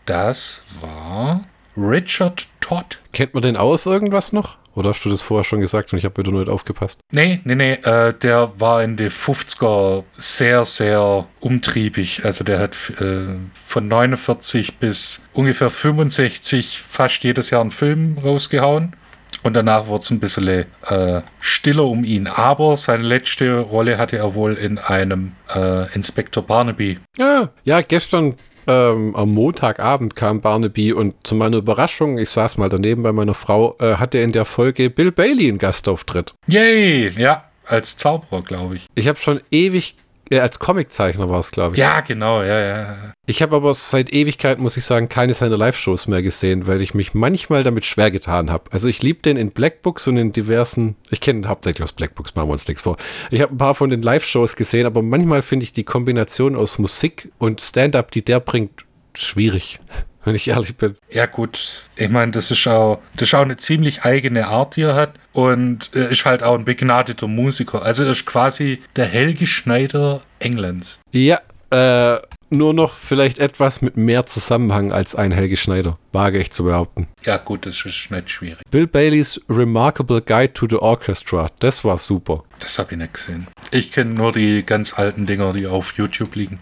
[0.06, 1.44] das war
[1.78, 3.00] Richard Todd.
[3.14, 4.58] Kennt man den aus irgendwas noch?
[4.76, 7.00] Oder hast du das vorher schon gesagt und ich habe wieder nur nicht aufgepasst?
[7.12, 7.74] Nee, nee, nee.
[7.74, 12.26] Äh, der war in den 50er sehr, sehr umtriebig.
[12.26, 18.96] Also der hat äh, von 49 bis ungefähr 65 fast jedes Jahr einen Film rausgehauen.
[19.42, 22.28] Und danach wurde es ein bisschen äh, stiller um ihn.
[22.28, 27.00] Aber seine letzte Rolle hatte er wohl in einem äh, Inspektor Barnaby.
[27.18, 28.36] Ja, ja, gestern
[28.68, 33.34] ähm, am Montagabend kam Barnaby und zu meiner Überraschung, ich saß mal daneben bei meiner
[33.34, 36.34] Frau, äh, hatte in der Folge Bill Bailey einen Gastauftritt.
[36.48, 37.46] Yay, ja.
[37.66, 38.88] als Zauberer, glaube ich.
[38.96, 39.96] Ich habe schon ewig,
[40.30, 41.80] äh, als Comiczeichner war es, glaube ich.
[41.80, 43.14] Ja, genau, ja, ja.
[43.26, 46.94] Ich habe aber seit Ewigkeit, muss ich sagen, keine seiner Live-Shows mehr gesehen, weil ich
[46.94, 48.72] mich manchmal damit schwer getan habe.
[48.72, 52.36] Also ich liebe den in Blackbooks und in diversen, ich kenne ihn hauptsächlich aus Blackbooks,
[52.36, 52.98] machen wir uns nichts vor.
[53.32, 56.80] Ich habe ein paar von den Live-Shows gesehen, aber manchmal finde ich die Kombination aus
[56.80, 59.80] Musik und Stand-up, die der bringt, schwierig,
[60.28, 60.96] wenn ich ehrlich bin.
[61.10, 61.84] Ja, gut.
[61.96, 65.14] Ich meine, das ist auch, das ist auch eine ziemlich eigene Art, die er hat.
[65.32, 67.84] Und er ist halt auch ein begnadeter Musiker.
[67.84, 71.00] Also er ist quasi der Helge Schneider Englands.
[71.12, 76.52] Ja, äh, nur noch vielleicht etwas mit mehr Zusammenhang als ein Helge Schneider, wage ich
[76.52, 77.08] zu behaupten.
[77.26, 78.62] Ja, gut, das ist nicht schwierig.
[78.70, 82.44] Bill Baileys Remarkable Guide to the Orchestra, das war super.
[82.60, 83.48] Das habe ich nicht gesehen.
[83.72, 86.60] Ich kenne nur die ganz alten Dinger, die auf YouTube liegen.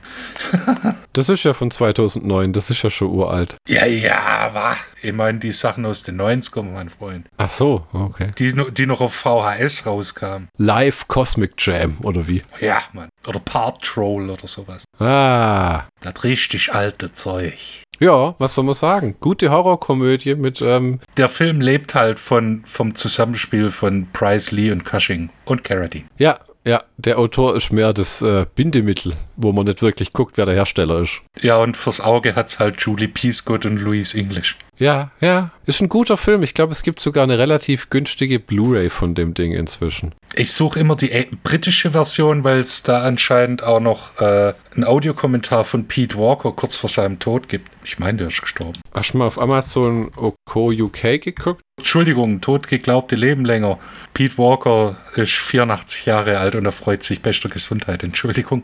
[1.15, 3.55] Das ist ja von 2009, das ist ja schon uralt.
[3.69, 4.75] Ja, ja, war.
[5.01, 7.25] Ich meine, die Sachen aus den 90ern, mein Freund.
[7.37, 8.31] Ach so, okay.
[8.37, 10.49] Die, die noch auf VHS rauskamen.
[10.57, 12.43] Live Cosmic Jam, oder wie?
[12.59, 13.07] Ja, Mann.
[13.25, 14.83] Oder Part Troll oder sowas.
[14.99, 17.59] Ah, Das richtig alte Zeug.
[18.01, 19.15] ja, was soll man sagen?
[19.21, 24.83] Gute Horrorkomödie mit, ähm, Der Film lebt halt von, vom Zusammenspiel von Price Lee und
[24.83, 26.07] Cushing und Carradine.
[26.17, 30.45] ja, ja, der Autor ist mehr das äh, Bindemittel, wo man nicht wirklich guckt, wer
[30.45, 31.21] der Hersteller ist.
[31.41, 34.57] Ja, und fürs Auge hat's halt Julie Peasgood und Louise English.
[34.77, 36.43] Ja, ja, ist ein guter Film.
[36.43, 40.13] Ich glaube, es gibt sogar eine relativ günstige Blu-ray von dem Ding inzwischen.
[40.35, 44.83] Ich suche immer die äh, britische Version, weil es da anscheinend auch noch äh, einen
[44.83, 47.71] Audiokommentar von Pete Walker kurz vor seinem Tod gibt.
[47.85, 48.81] Ich meine, der ist gestorben.
[48.93, 51.61] Hast du mal auf Amazon Oko UK geguckt?
[51.77, 53.79] Entschuldigung, totgeglaubte Leben länger.
[54.13, 58.03] Pete Walker ist 84 Jahre alt und er freut sich bester Gesundheit.
[58.03, 58.63] Entschuldigung.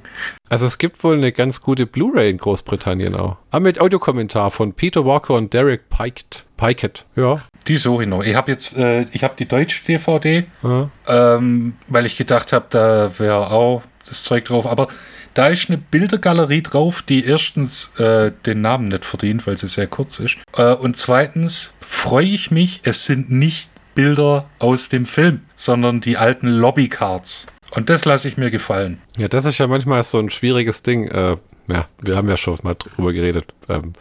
[0.52, 3.38] Also es gibt wohl eine ganz gute Blu-ray in Großbritannien auch.
[3.52, 6.44] Aber mit Audiokommentar von Peter Walker und Derek Pikett.
[6.58, 7.42] Pikett, ja.
[7.70, 8.22] Die suche ich noch.
[8.22, 10.92] Ich habe jetzt, äh, ich habe die deutsche DVD, ja.
[11.08, 14.68] ähm, weil ich gedacht habe, da wäre auch das Zeug drauf.
[14.68, 14.90] Aber
[15.36, 19.88] da ist eine Bildergalerie drauf, die erstens äh, den Namen nicht verdient, weil sie sehr
[19.88, 20.36] kurz ist.
[20.58, 26.18] Äh, und zweitens freue ich mich, es sind nicht Bilder aus dem Film, sondern die
[26.18, 27.48] alten Lobbycards.
[27.72, 29.02] Und das lasse ich mir gefallen.
[29.18, 31.08] Ja, das ist ja manchmal so ein schwieriges Ding.
[31.08, 33.46] Äh, ja, wir haben ja schon mal drüber geredet.
[33.70, 33.94] Ähm,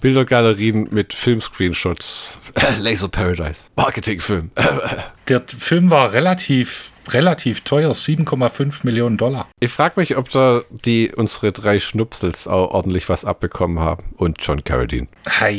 [0.00, 2.40] Bildergalerien mit Filmscreenshots.
[2.80, 3.64] Laser Paradise.
[3.76, 4.50] Marketingfilm.
[5.28, 9.46] Der Film war relativ, relativ teuer, 7,5 Millionen Dollar.
[9.60, 14.14] Ich frage mich, ob da die unsere drei Schnupsels auch ordentlich was abbekommen haben.
[14.16, 15.08] Und John Carradine.
[15.28, 15.52] Hei,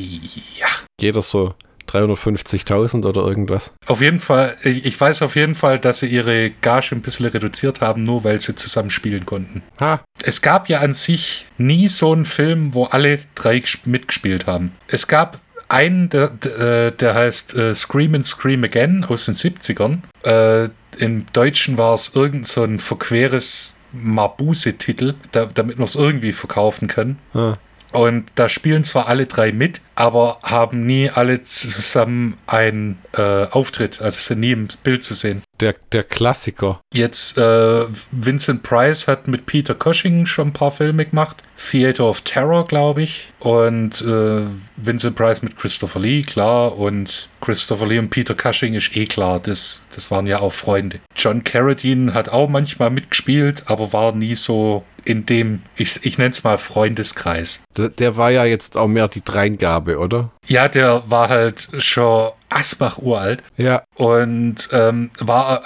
[0.60, 0.68] ja.
[1.00, 1.54] Jeder so
[1.94, 3.72] 350.000 oder irgendwas.
[3.88, 7.26] Auf jeden Fall, ich, ich weiß auf jeden Fall, dass sie ihre Gage ein bisschen
[7.28, 9.62] reduziert haben, nur weil sie zusammen spielen konnten.
[9.80, 14.48] Ha, Es gab ja an sich nie so einen Film, wo alle drei ges- mitgespielt
[14.48, 14.72] haben.
[14.88, 20.00] Es gab einen, der, der, der heißt äh, Scream and Scream Again aus den 70ern.
[20.24, 26.32] Äh, Im Deutschen war es irgend so ein verqueres Mabuse-Titel, da, damit man es irgendwie
[26.32, 27.18] verkaufen kann.
[27.34, 27.58] ha.
[27.94, 34.02] Und da spielen zwar alle drei mit, aber haben nie alle zusammen einen äh, Auftritt,
[34.02, 35.44] also sind nie im Bild zu sehen.
[35.60, 36.82] Der, der Klassiker.
[36.94, 41.44] Jetzt, äh, Vincent Price hat mit Peter Cushing schon ein paar Filme gemacht.
[41.70, 43.32] Theater of Terror, glaube ich.
[43.40, 46.78] Und äh, Vincent Price mit Christopher Lee, klar.
[46.78, 49.40] Und Christopher Lee und Peter Cushing ist eh klar.
[49.40, 51.00] Das, das waren ja auch Freunde.
[51.16, 56.32] John Carradine hat auch manchmal mitgespielt, aber war nie so in dem, ich, ich nenne
[56.32, 57.64] es mal Freundeskreis.
[57.78, 60.32] Der, der war ja jetzt auch mehr die Dreingabe, oder?
[60.48, 63.44] Ja, der war halt schon Asbach uralt.
[63.58, 65.64] Ja, Und ähm, war,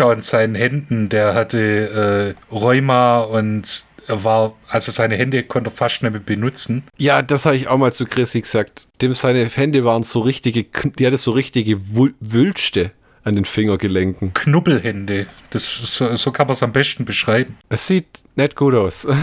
[0.00, 5.70] du auch in seinen Händen, der hatte äh, Rheuma und war, also seine Hände konnte
[5.70, 6.82] er fast nicht mehr benutzen.
[6.98, 8.88] Ja, das habe ich auch mal zu Chrissy gesagt.
[9.00, 11.78] Dem seine Hände waren so richtige, Kn- die hatte so richtige
[12.20, 12.90] Wülste
[13.24, 14.34] an den Fingergelenken.
[14.34, 17.56] Knubbelhände, das, so, so kann man es am besten beschreiben.
[17.68, 19.06] Es sieht nicht gut aus.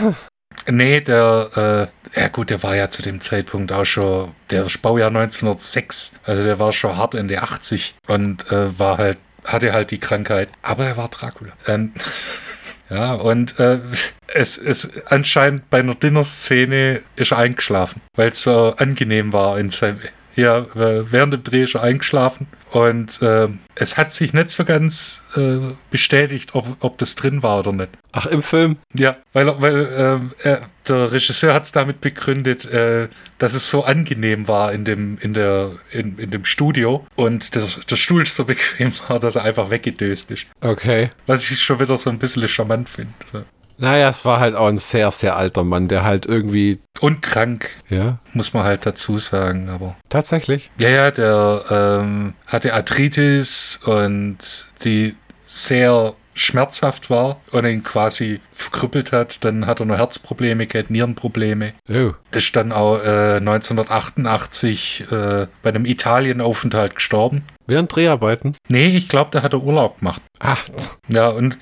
[0.68, 5.08] Nee, der, äh, ja gut, der war ja zu dem Zeitpunkt auch schon, der Baujahr
[5.08, 10.00] 1906, also der war schon hart Ende 80 und äh, war halt, hatte halt die
[10.00, 11.54] Krankheit, aber er war Dracula.
[11.68, 11.94] Ähm,
[12.90, 13.80] ja, und äh,
[14.28, 19.70] es ist anscheinend bei einer Dinner-Szene ist er eingeschlafen, weil es so angenehm war in
[19.70, 20.00] seinem,
[20.36, 24.64] ja, äh, während dem Dreh ist er eingeschlafen und äh, es hat sich nicht so
[24.64, 27.90] ganz äh, bestätigt, ob, ob das drin war oder nicht.
[28.12, 28.78] Ach, im Film?
[28.94, 33.08] Ja, weil, weil ähm, er, der Regisseur hat es damit begründet, äh,
[33.40, 37.64] dass es so angenehm war in dem, in der, in, in dem Studio und der,
[37.90, 40.46] der Stuhl so bequem war, dass er einfach weggedöst ist.
[40.62, 41.10] Okay.
[41.26, 43.14] Was ich schon wieder so ein bisschen charmant finde.
[43.32, 43.44] So.
[43.80, 47.70] Naja, es war halt auch ein sehr, sehr alter Mann, der halt irgendwie, Und krank,
[47.90, 49.96] ja, muss man halt dazu sagen, aber.
[50.10, 50.70] tatsächlich.
[50.78, 51.64] Ja, ja, der
[52.02, 59.44] ähm, hatte Arthritis und die sehr schmerzhaft war und ihn quasi verkrüppelt hat.
[59.44, 61.74] Dann hat er noch Herzprobleme gehabt, Nierenprobleme.
[61.90, 62.12] Oh.
[62.32, 67.44] Ist dann auch äh, 1988 äh, bei einem Italienaufenthalt gestorben.
[67.68, 68.56] Während Dreharbeiten?
[68.68, 70.22] Nee, ich glaube, da hat er Urlaub gemacht.
[70.40, 70.64] Ach,
[71.08, 71.58] Ja, und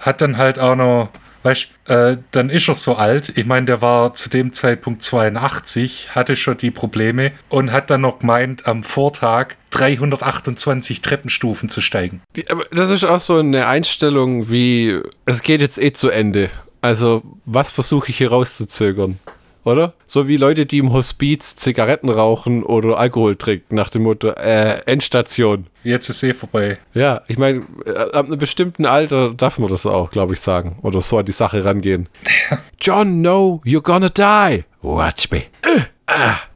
[0.00, 1.08] hat dann halt auch noch,
[1.42, 3.36] weißt äh, dann ist er so alt.
[3.36, 8.02] Ich meine, der war zu dem Zeitpunkt 82, hatte schon die Probleme und hat dann
[8.02, 12.22] noch gemeint, am Vortag 328 Treppenstufen zu steigen.
[12.70, 16.50] Das ist auch so eine Einstellung wie, es geht jetzt eh zu Ende.
[16.80, 19.18] Also, was versuche ich hier rauszuzögern?
[19.64, 19.94] Oder?
[20.06, 24.80] So wie Leute, die im Hospiz Zigaretten rauchen oder Alkohol trinken, nach dem Motto, äh,
[24.86, 25.66] Endstation.
[25.84, 26.78] Jetzt ist eh vorbei.
[26.94, 30.76] Ja, ich meine, äh, ab einem bestimmten Alter darf man das auch, glaube ich, sagen.
[30.82, 32.08] Oder so an die Sache rangehen.
[32.80, 34.64] John, no, you're gonna die.
[34.82, 35.44] Watch me.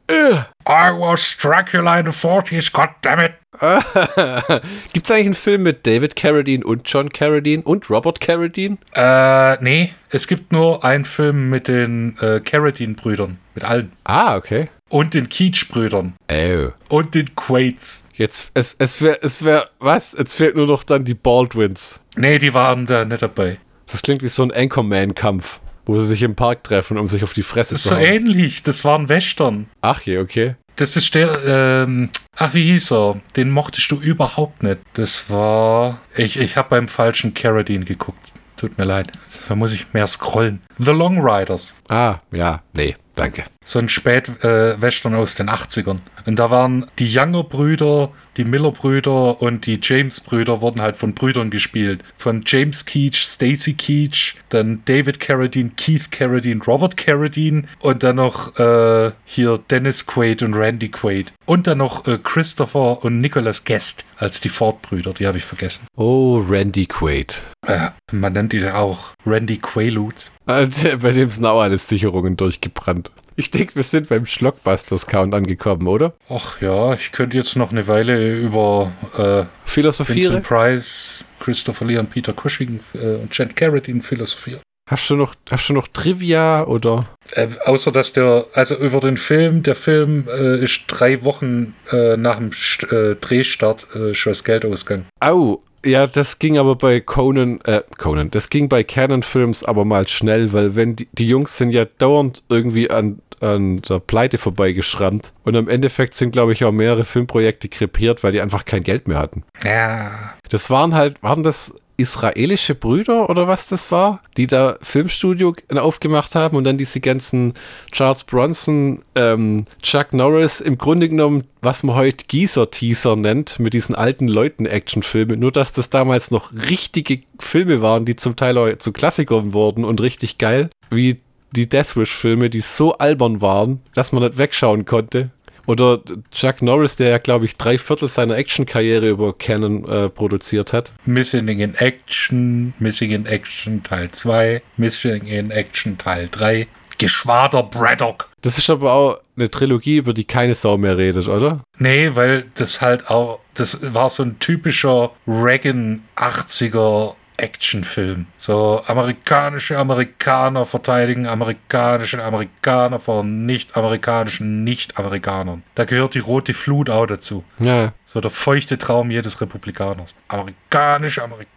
[0.09, 3.33] I was Dracula in the 40s, goddammit.
[4.93, 8.77] Gibt es eigentlich einen Film mit David Carradine und John Carradine und Robert Carradine?
[8.93, 13.39] Äh, nee, es gibt nur einen Film mit den äh, Carradine-Brüdern.
[13.55, 13.91] Mit allen.
[14.03, 14.69] Ah, okay.
[14.89, 16.15] Und den Keach-Brüdern.
[16.31, 16.69] Oh.
[16.89, 18.07] Und den Quates.
[18.13, 20.15] Jetzt, es, es wäre, es wäre, was?
[20.17, 21.99] Jetzt fehlt nur noch dann die Baldwins.
[22.15, 23.57] Nee, die waren da nicht dabei.
[23.87, 27.33] Das klingt wie so ein Anchorman-Kampf, wo sie sich im Park treffen, um sich auf
[27.33, 28.03] die Fresse Das ist zu so hauen.
[28.05, 28.61] ähnlich.
[28.63, 29.67] Das waren Western.
[29.81, 30.55] Ach je, okay.
[30.75, 33.19] Das ist der, ähm, ach, wie hieß er?
[33.35, 34.77] Den mochtest du überhaupt nicht.
[34.93, 38.31] Das war, ich, ich habe beim falschen Carradine geguckt.
[38.57, 39.11] Tut mir leid.
[39.47, 40.61] Da muss ich mehr scrollen.
[40.77, 41.73] The Long Riders.
[41.89, 43.43] Ah, ja, nee, danke.
[43.65, 45.97] So ein Spätwestern aus den 80ern.
[46.27, 52.03] Und da waren die Younger-Brüder, die Miller-Brüder und die James-Brüder wurden halt von Brüdern gespielt.
[52.17, 58.59] Von James Keach, Stacy Keach, dann David Carradine, Keith Carradine, Robert Carradine und dann noch
[58.59, 61.31] äh, hier Dennis Quaid und Randy Quaid.
[61.45, 65.87] Und dann noch äh, Christopher und Nicholas Guest als die Ford-Brüder, die habe ich vergessen.
[65.95, 67.41] Oh, Randy Quaid.
[67.65, 70.35] Äh, man nennt die auch Randy Quaaludes.
[70.45, 73.11] Bei dem sind auch alle Sicherungen durchgebrannt.
[73.39, 76.13] Ich denke, wir sind beim Schlockbusters-Count angekommen, oder?
[76.27, 80.33] Ach ja, ich könnte jetzt noch eine Weile über äh, Philosophiere?
[80.33, 84.61] Vincent Price, Christopher Lee und Peter Cushing äh, und Jen Carradine philosophieren.
[84.89, 87.09] Hast du noch, hast du noch Trivia oder?
[87.33, 92.17] Äh, außer dass der, also über den Film, der Film äh, ist drei Wochen äh,
[92.17, 95.05] nach dem St äh, Drehstart äh, schon das Geld ausgegangen.
[95.19, 99.85] Au, ja, das ging aber bei Conan, äh, Conan, das ging bei Canon Films aber
[99.85, 104.37] mal schnell, weil wenn die, die Jungs sind ja dauernd irgendwie an, an der Pleite
[104.37, 108.83] vorbeigeschrammt und im Endeffekt sind, glaube ich, auch mehrere Filmprojekte krepiert, weil die einfach kein
[108.83, 109.43] Geld mehr hatten.
[109.63, 110.33] Ja.
[110.49, 116.35] Das waren halt, waren das israelische Brüder oder was das war, die da Filmstudio aufgemacht
[116.35, 117.53] haben und dann diese ganzen
[117.91, 123.95] Charles Bronson, ähm, Chuck Norris, im Grunde genommen, was man heute Geezer-Teaser nennt, mit diesen
[123.95, 128.91] alten Leuten-Actionfilmen, nur dass das damals noch richtige Filme waren, die zum Teil auch zu
[128.91, 131.19] Klassikern wurden und richtig geil, wie
[131.51, 135.31] die Deathwish-Filme, die so albern waren, dass man nicht wegschauen konnte.
[135.67, 135.99] Oder
[136.31, 140.93] Chuck Norris, der ja, glaube ich, drei Viertel seiner Actionkarriere über Canon äh, produziert hat.
[141.05, 146.67] Missing in Action, Missing in Action Teil 2, Missing in Action Teil 3,
[146.97, 148.29] Geschwader Braddock.
[148.41, 151.61] Das ist aber auch eine Trilogie, über die keine Sau mehr redet, oder?
[151.79, 158.27] Nee, weil das halt auch, das war so ein typischer Reagan 80er Actionfilm.
[158.37, 165.63] So amerikanische Amerikaner verteidigen amerikanische Amerikaner vor nicht-amerikanischen Nicht-Amerikanern.
[165.75, 167.43] Da gehört die rote Flut auch dazu.
[167.59, 167.93] Ja.
[168.05, 170.15] So der feuchte Traum jedes Republikaners.
[170.27, 171.56] Amerikanische Amerikaner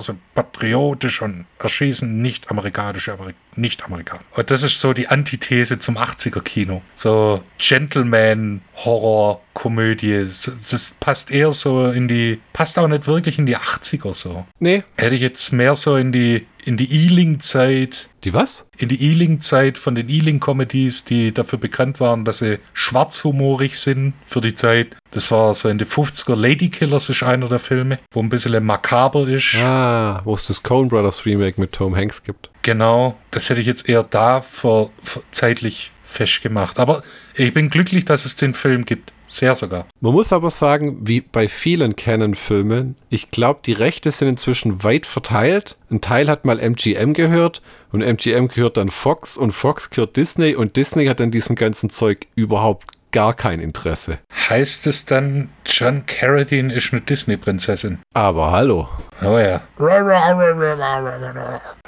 [0.00, 4.22] sind patriotisch und erschießen nicht-amerikanische Ameri Nicht-Amerikaner.
[4.34, 6.82] Und das ist so die Antithese zum 80er-Kino.
[6.94, 10.24] So Gentleman-Horror-Komödie.
[10.24, 14.44] Das passt eher so in die, passt auch nicht wirklich in die 80er so.
[14.58, 14.82] Nee.
[14.96, 18.66] Hätte ich jetzt mehr so in die, in die Ealing-Zeit Die was?
[18.76, 24.40] in die Ealing-Zeit von den Ealing-Comedies, die dafür bekannt waren, dass sie schwarzhumorig sind für
[24.40, 24.96] die Zeit.
[25.12, 26.34] Das war so in den 50er.
[26.34, 29.54] Lady Killers ist einer der Filme, wo ein bisschen makaber ist.
[29.56, 32.50] Ah, wo es das Coen Brothers Remake mit Tom Hanks gibt.
[32.62, 36.78] Genau, das hätte ich jetzt eher da für, für zeitlich festgemacht.
[36.80, 37.02] Aber
[37.34, 39.12] ich bin glücklich, dass es den Film gibt.
[39.26, 39.86] Sehr sogar.
[40.00, 45.06] Man muss aber sagen, wie bei vielen Canon-Filmen, ich glaube, die Rechte sind inzwischen weit
[45.06, 45.76] verteilt.
[45.90, 47.62] Ein Teil hat mal MGM gehört
[47.92, 51.90] und MGM gehört dann Fox und Fox gehört Disney und Disney hat an diesem ganzen
[51.90, 54.18] Zeug überhaupt gar kein Interesse.
[54.50, 58.00] Heißt es dann, John Carradine ist eine Disney-Prinzessin?
[58.12, 58.88] Aber hallo.
[59.22, 59.62] Oh ja.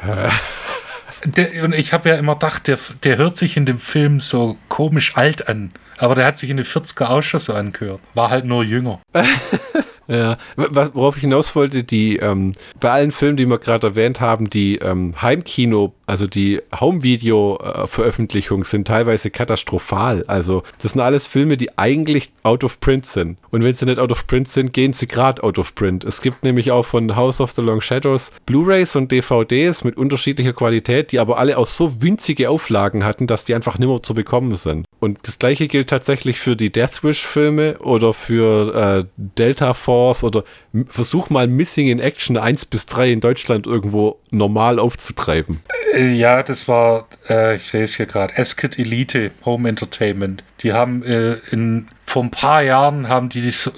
[1.25, 4.57] Der, und ich habe ja immer gedacht, der, der hört sich in dem Film so
[4.69, 5.73] komisch alt an.
[5.99, 8.01] Aber der hat sich in den 40er auch schon so angehört.
[8.15, 9.01] War halt nur jünger.
[10.09, 14.49] Ja, worauf ich hinaus wollte, die ähm, bei allen Filmen, die wir gerade erwähnt haben,
[14.49, 20.25] die ähm, Heimkino, also die Home-Video-Veröffentlichungen sind teilweise katastrophal.
[20.27, 23.37] Also das sind alles Filme, die eigentlich out of print sind.
[23.51, 26.05] Und wenn sie nicht out of print sind, gehen sie gerade out of print.
[26.05, 30.55] Es gibt nämlich auch von House of the Long Shadows Blu-rays und DVDs mit unterschiedlicher
[30.55, 34.55] Qualität, die aber alle auch so winzige Auflagen hatten, dass die einfach nimmer zu bekommen
[34.55, 34.87] sind.
[35.01, 40.45] Und das gleiche gilt tatsächlich für die Death Wish-Filme oder für äh, Delta Force oder
[40.89, 45.61] versuch mal Missing in Action 1 bis 3 in Deutschland irgendwo normal aufzutreiben.
[45.95, 50.43] Äh, ja, das war, äh, ich sehe es hier gerade, Eskid Elite Home Entertainment.
[50.63, 53.71] Die haben äh, in vor ein paar Jahren haben die so,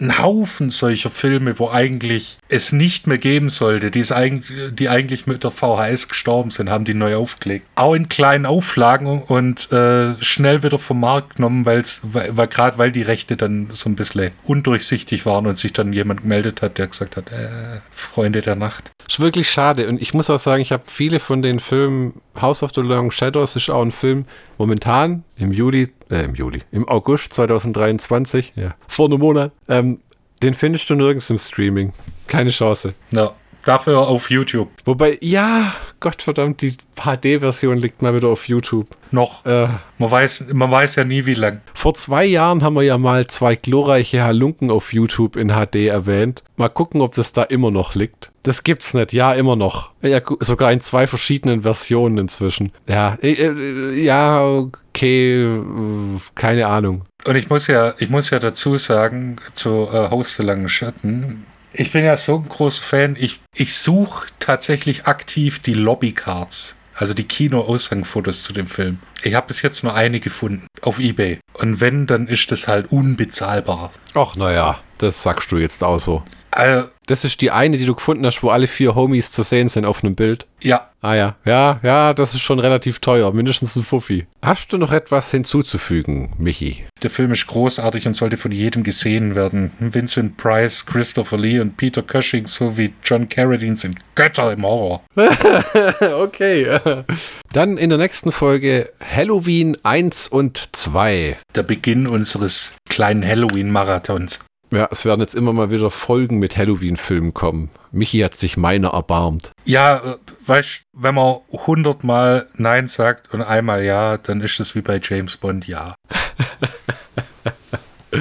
[0.00, 5.26] einen Haufen solcher Filme, wo eigentlich es nicht mehr geben sollte, die, eigentlich, die eigentlich
[5.26, 7.66] mit der VHS gestorben sind, haben die neu aufgelegt.
[7.74, 12.78] Auch in kleinen Auflagen und äh, schnell wieder vom Markt genommen, weil's, weil, weil gerade
[12.78, 16.78] weil die Rechte dann so ein bisschen undurchsichtig waren und sich dann jemand gemeldet hat,
[16.78, 18.90] der gesagt hat, äh, Freunde der Nacht.
[19.06, 22.62] Ist wirklich schade und ich muss auch sagen, ich habe viele von den Filmen, House
[22.62, 24.24] of the Long Shadows ist auch ein Film,
[24.56, 30.00] momentan im Juli, äh, im Juli, im August 2023, ja, vor einem Monat, ähm,
[30.42, 31.92] den findest du nirgends im Streaming.
[32.26, 32.94] Keine Chance.
[33.12, 33.32] Ja.
[33.64, 34.70] Dafür auf YouTube.
[34.84, 38.86] Wobei, ja, Gottverdammt, die HD-Version liegt mal wieder auf YouTube.
[39.10, 39.44] Noch.
[39.44, 41.60] Äh, man, weiß, man weiß ja nie, wie lang.
[41.74, 46.42] Vor zwei Jahren haben wir ja mal zwei glorreiche Halunken auf YouTube in HD erwähnt.
[46.56, 48.30] Mal gucken, ob das da immer noch liegt.
[48.42, 49.12] Das gibt's nicht.
[49.12, 49.90] Ja, immer noch.
[50.00, 52.72] Ja, sogar in zwei verschiedenen Versionen inzwischen.
[52.86, 55.60] Ja, äh, äh, ja, okay, äh,
[56.34, 57.04] keine Ahnung.
[57.26, 61.44] Und ich muss ja, ich muss ja dazu sagen, zu äh, Haus der langen Schatten,
[61.72, 63.16] ich bin ja so ein großer Fan.
[63.18, 68.98] Ich, ich suche tatsächlich aktiv die Lobbycards, also die Kino-Aushangfotos zu dem Film.
[69.22, 71.40] Ich habe bis jetzt nur eine gefunden auf Ebay.
[71.54, 73.92] Und wenn, dann ist das halt unbezahlbar.
[74.14, 76.22] Ach, naja, das sagst du jetzt auch so.
[76.50, 79.68] Also, das ist die eine, die du gefunden hast, wo alle vier Homies zu sehen
[79.68, 80.46] sind auf einem Bild.
[80.60, 80.90] Ja.
[81.02, 84.26] Ah ja, ja, ja, das ist schon relativ teuer, mindestens ein Fuffi.
[84.42, 86.84] Hast du noch etwas hinzuzufügen, Michi?
[87.02, 89.70] Der Film ist großartig und sollte von jedem gesehen werden.
[89.78, 95.02] Vincent Price, Christopher Lee und Peter Cushing sowie John Carradine sind Götter im Horror.
[96.18, 96.78] okay.
[97.52, 101.38] Dann in der nächsten Folge Halloween 1 und 2.
[101.54, 104.44] Der Beginn unseres kleinen Halloween-Marathons.
[104.70, 107.70] Ja, es werden jetzt immer mal wieder Folgen mit Halloween-Filmen kommen.
[107.90, 109.50] Michi hat sich meiner erbarmt.
[109.64, 110.16] Ja, äh,
[110.46, 115.36] weißt wenn man hundertmal Nein sagt und einmal Ja, dann ist es wie bei James
[115.36, 115.94] Bond Ja.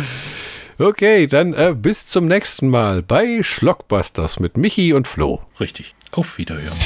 [0.80, 5.42] okay, dann äh, bis zum nächsten Mal bei Schlockbusters mit Michi und Flo.
[5.60, 5.94] Richtig.
[6.12, 6.80] Auf Wiederhören.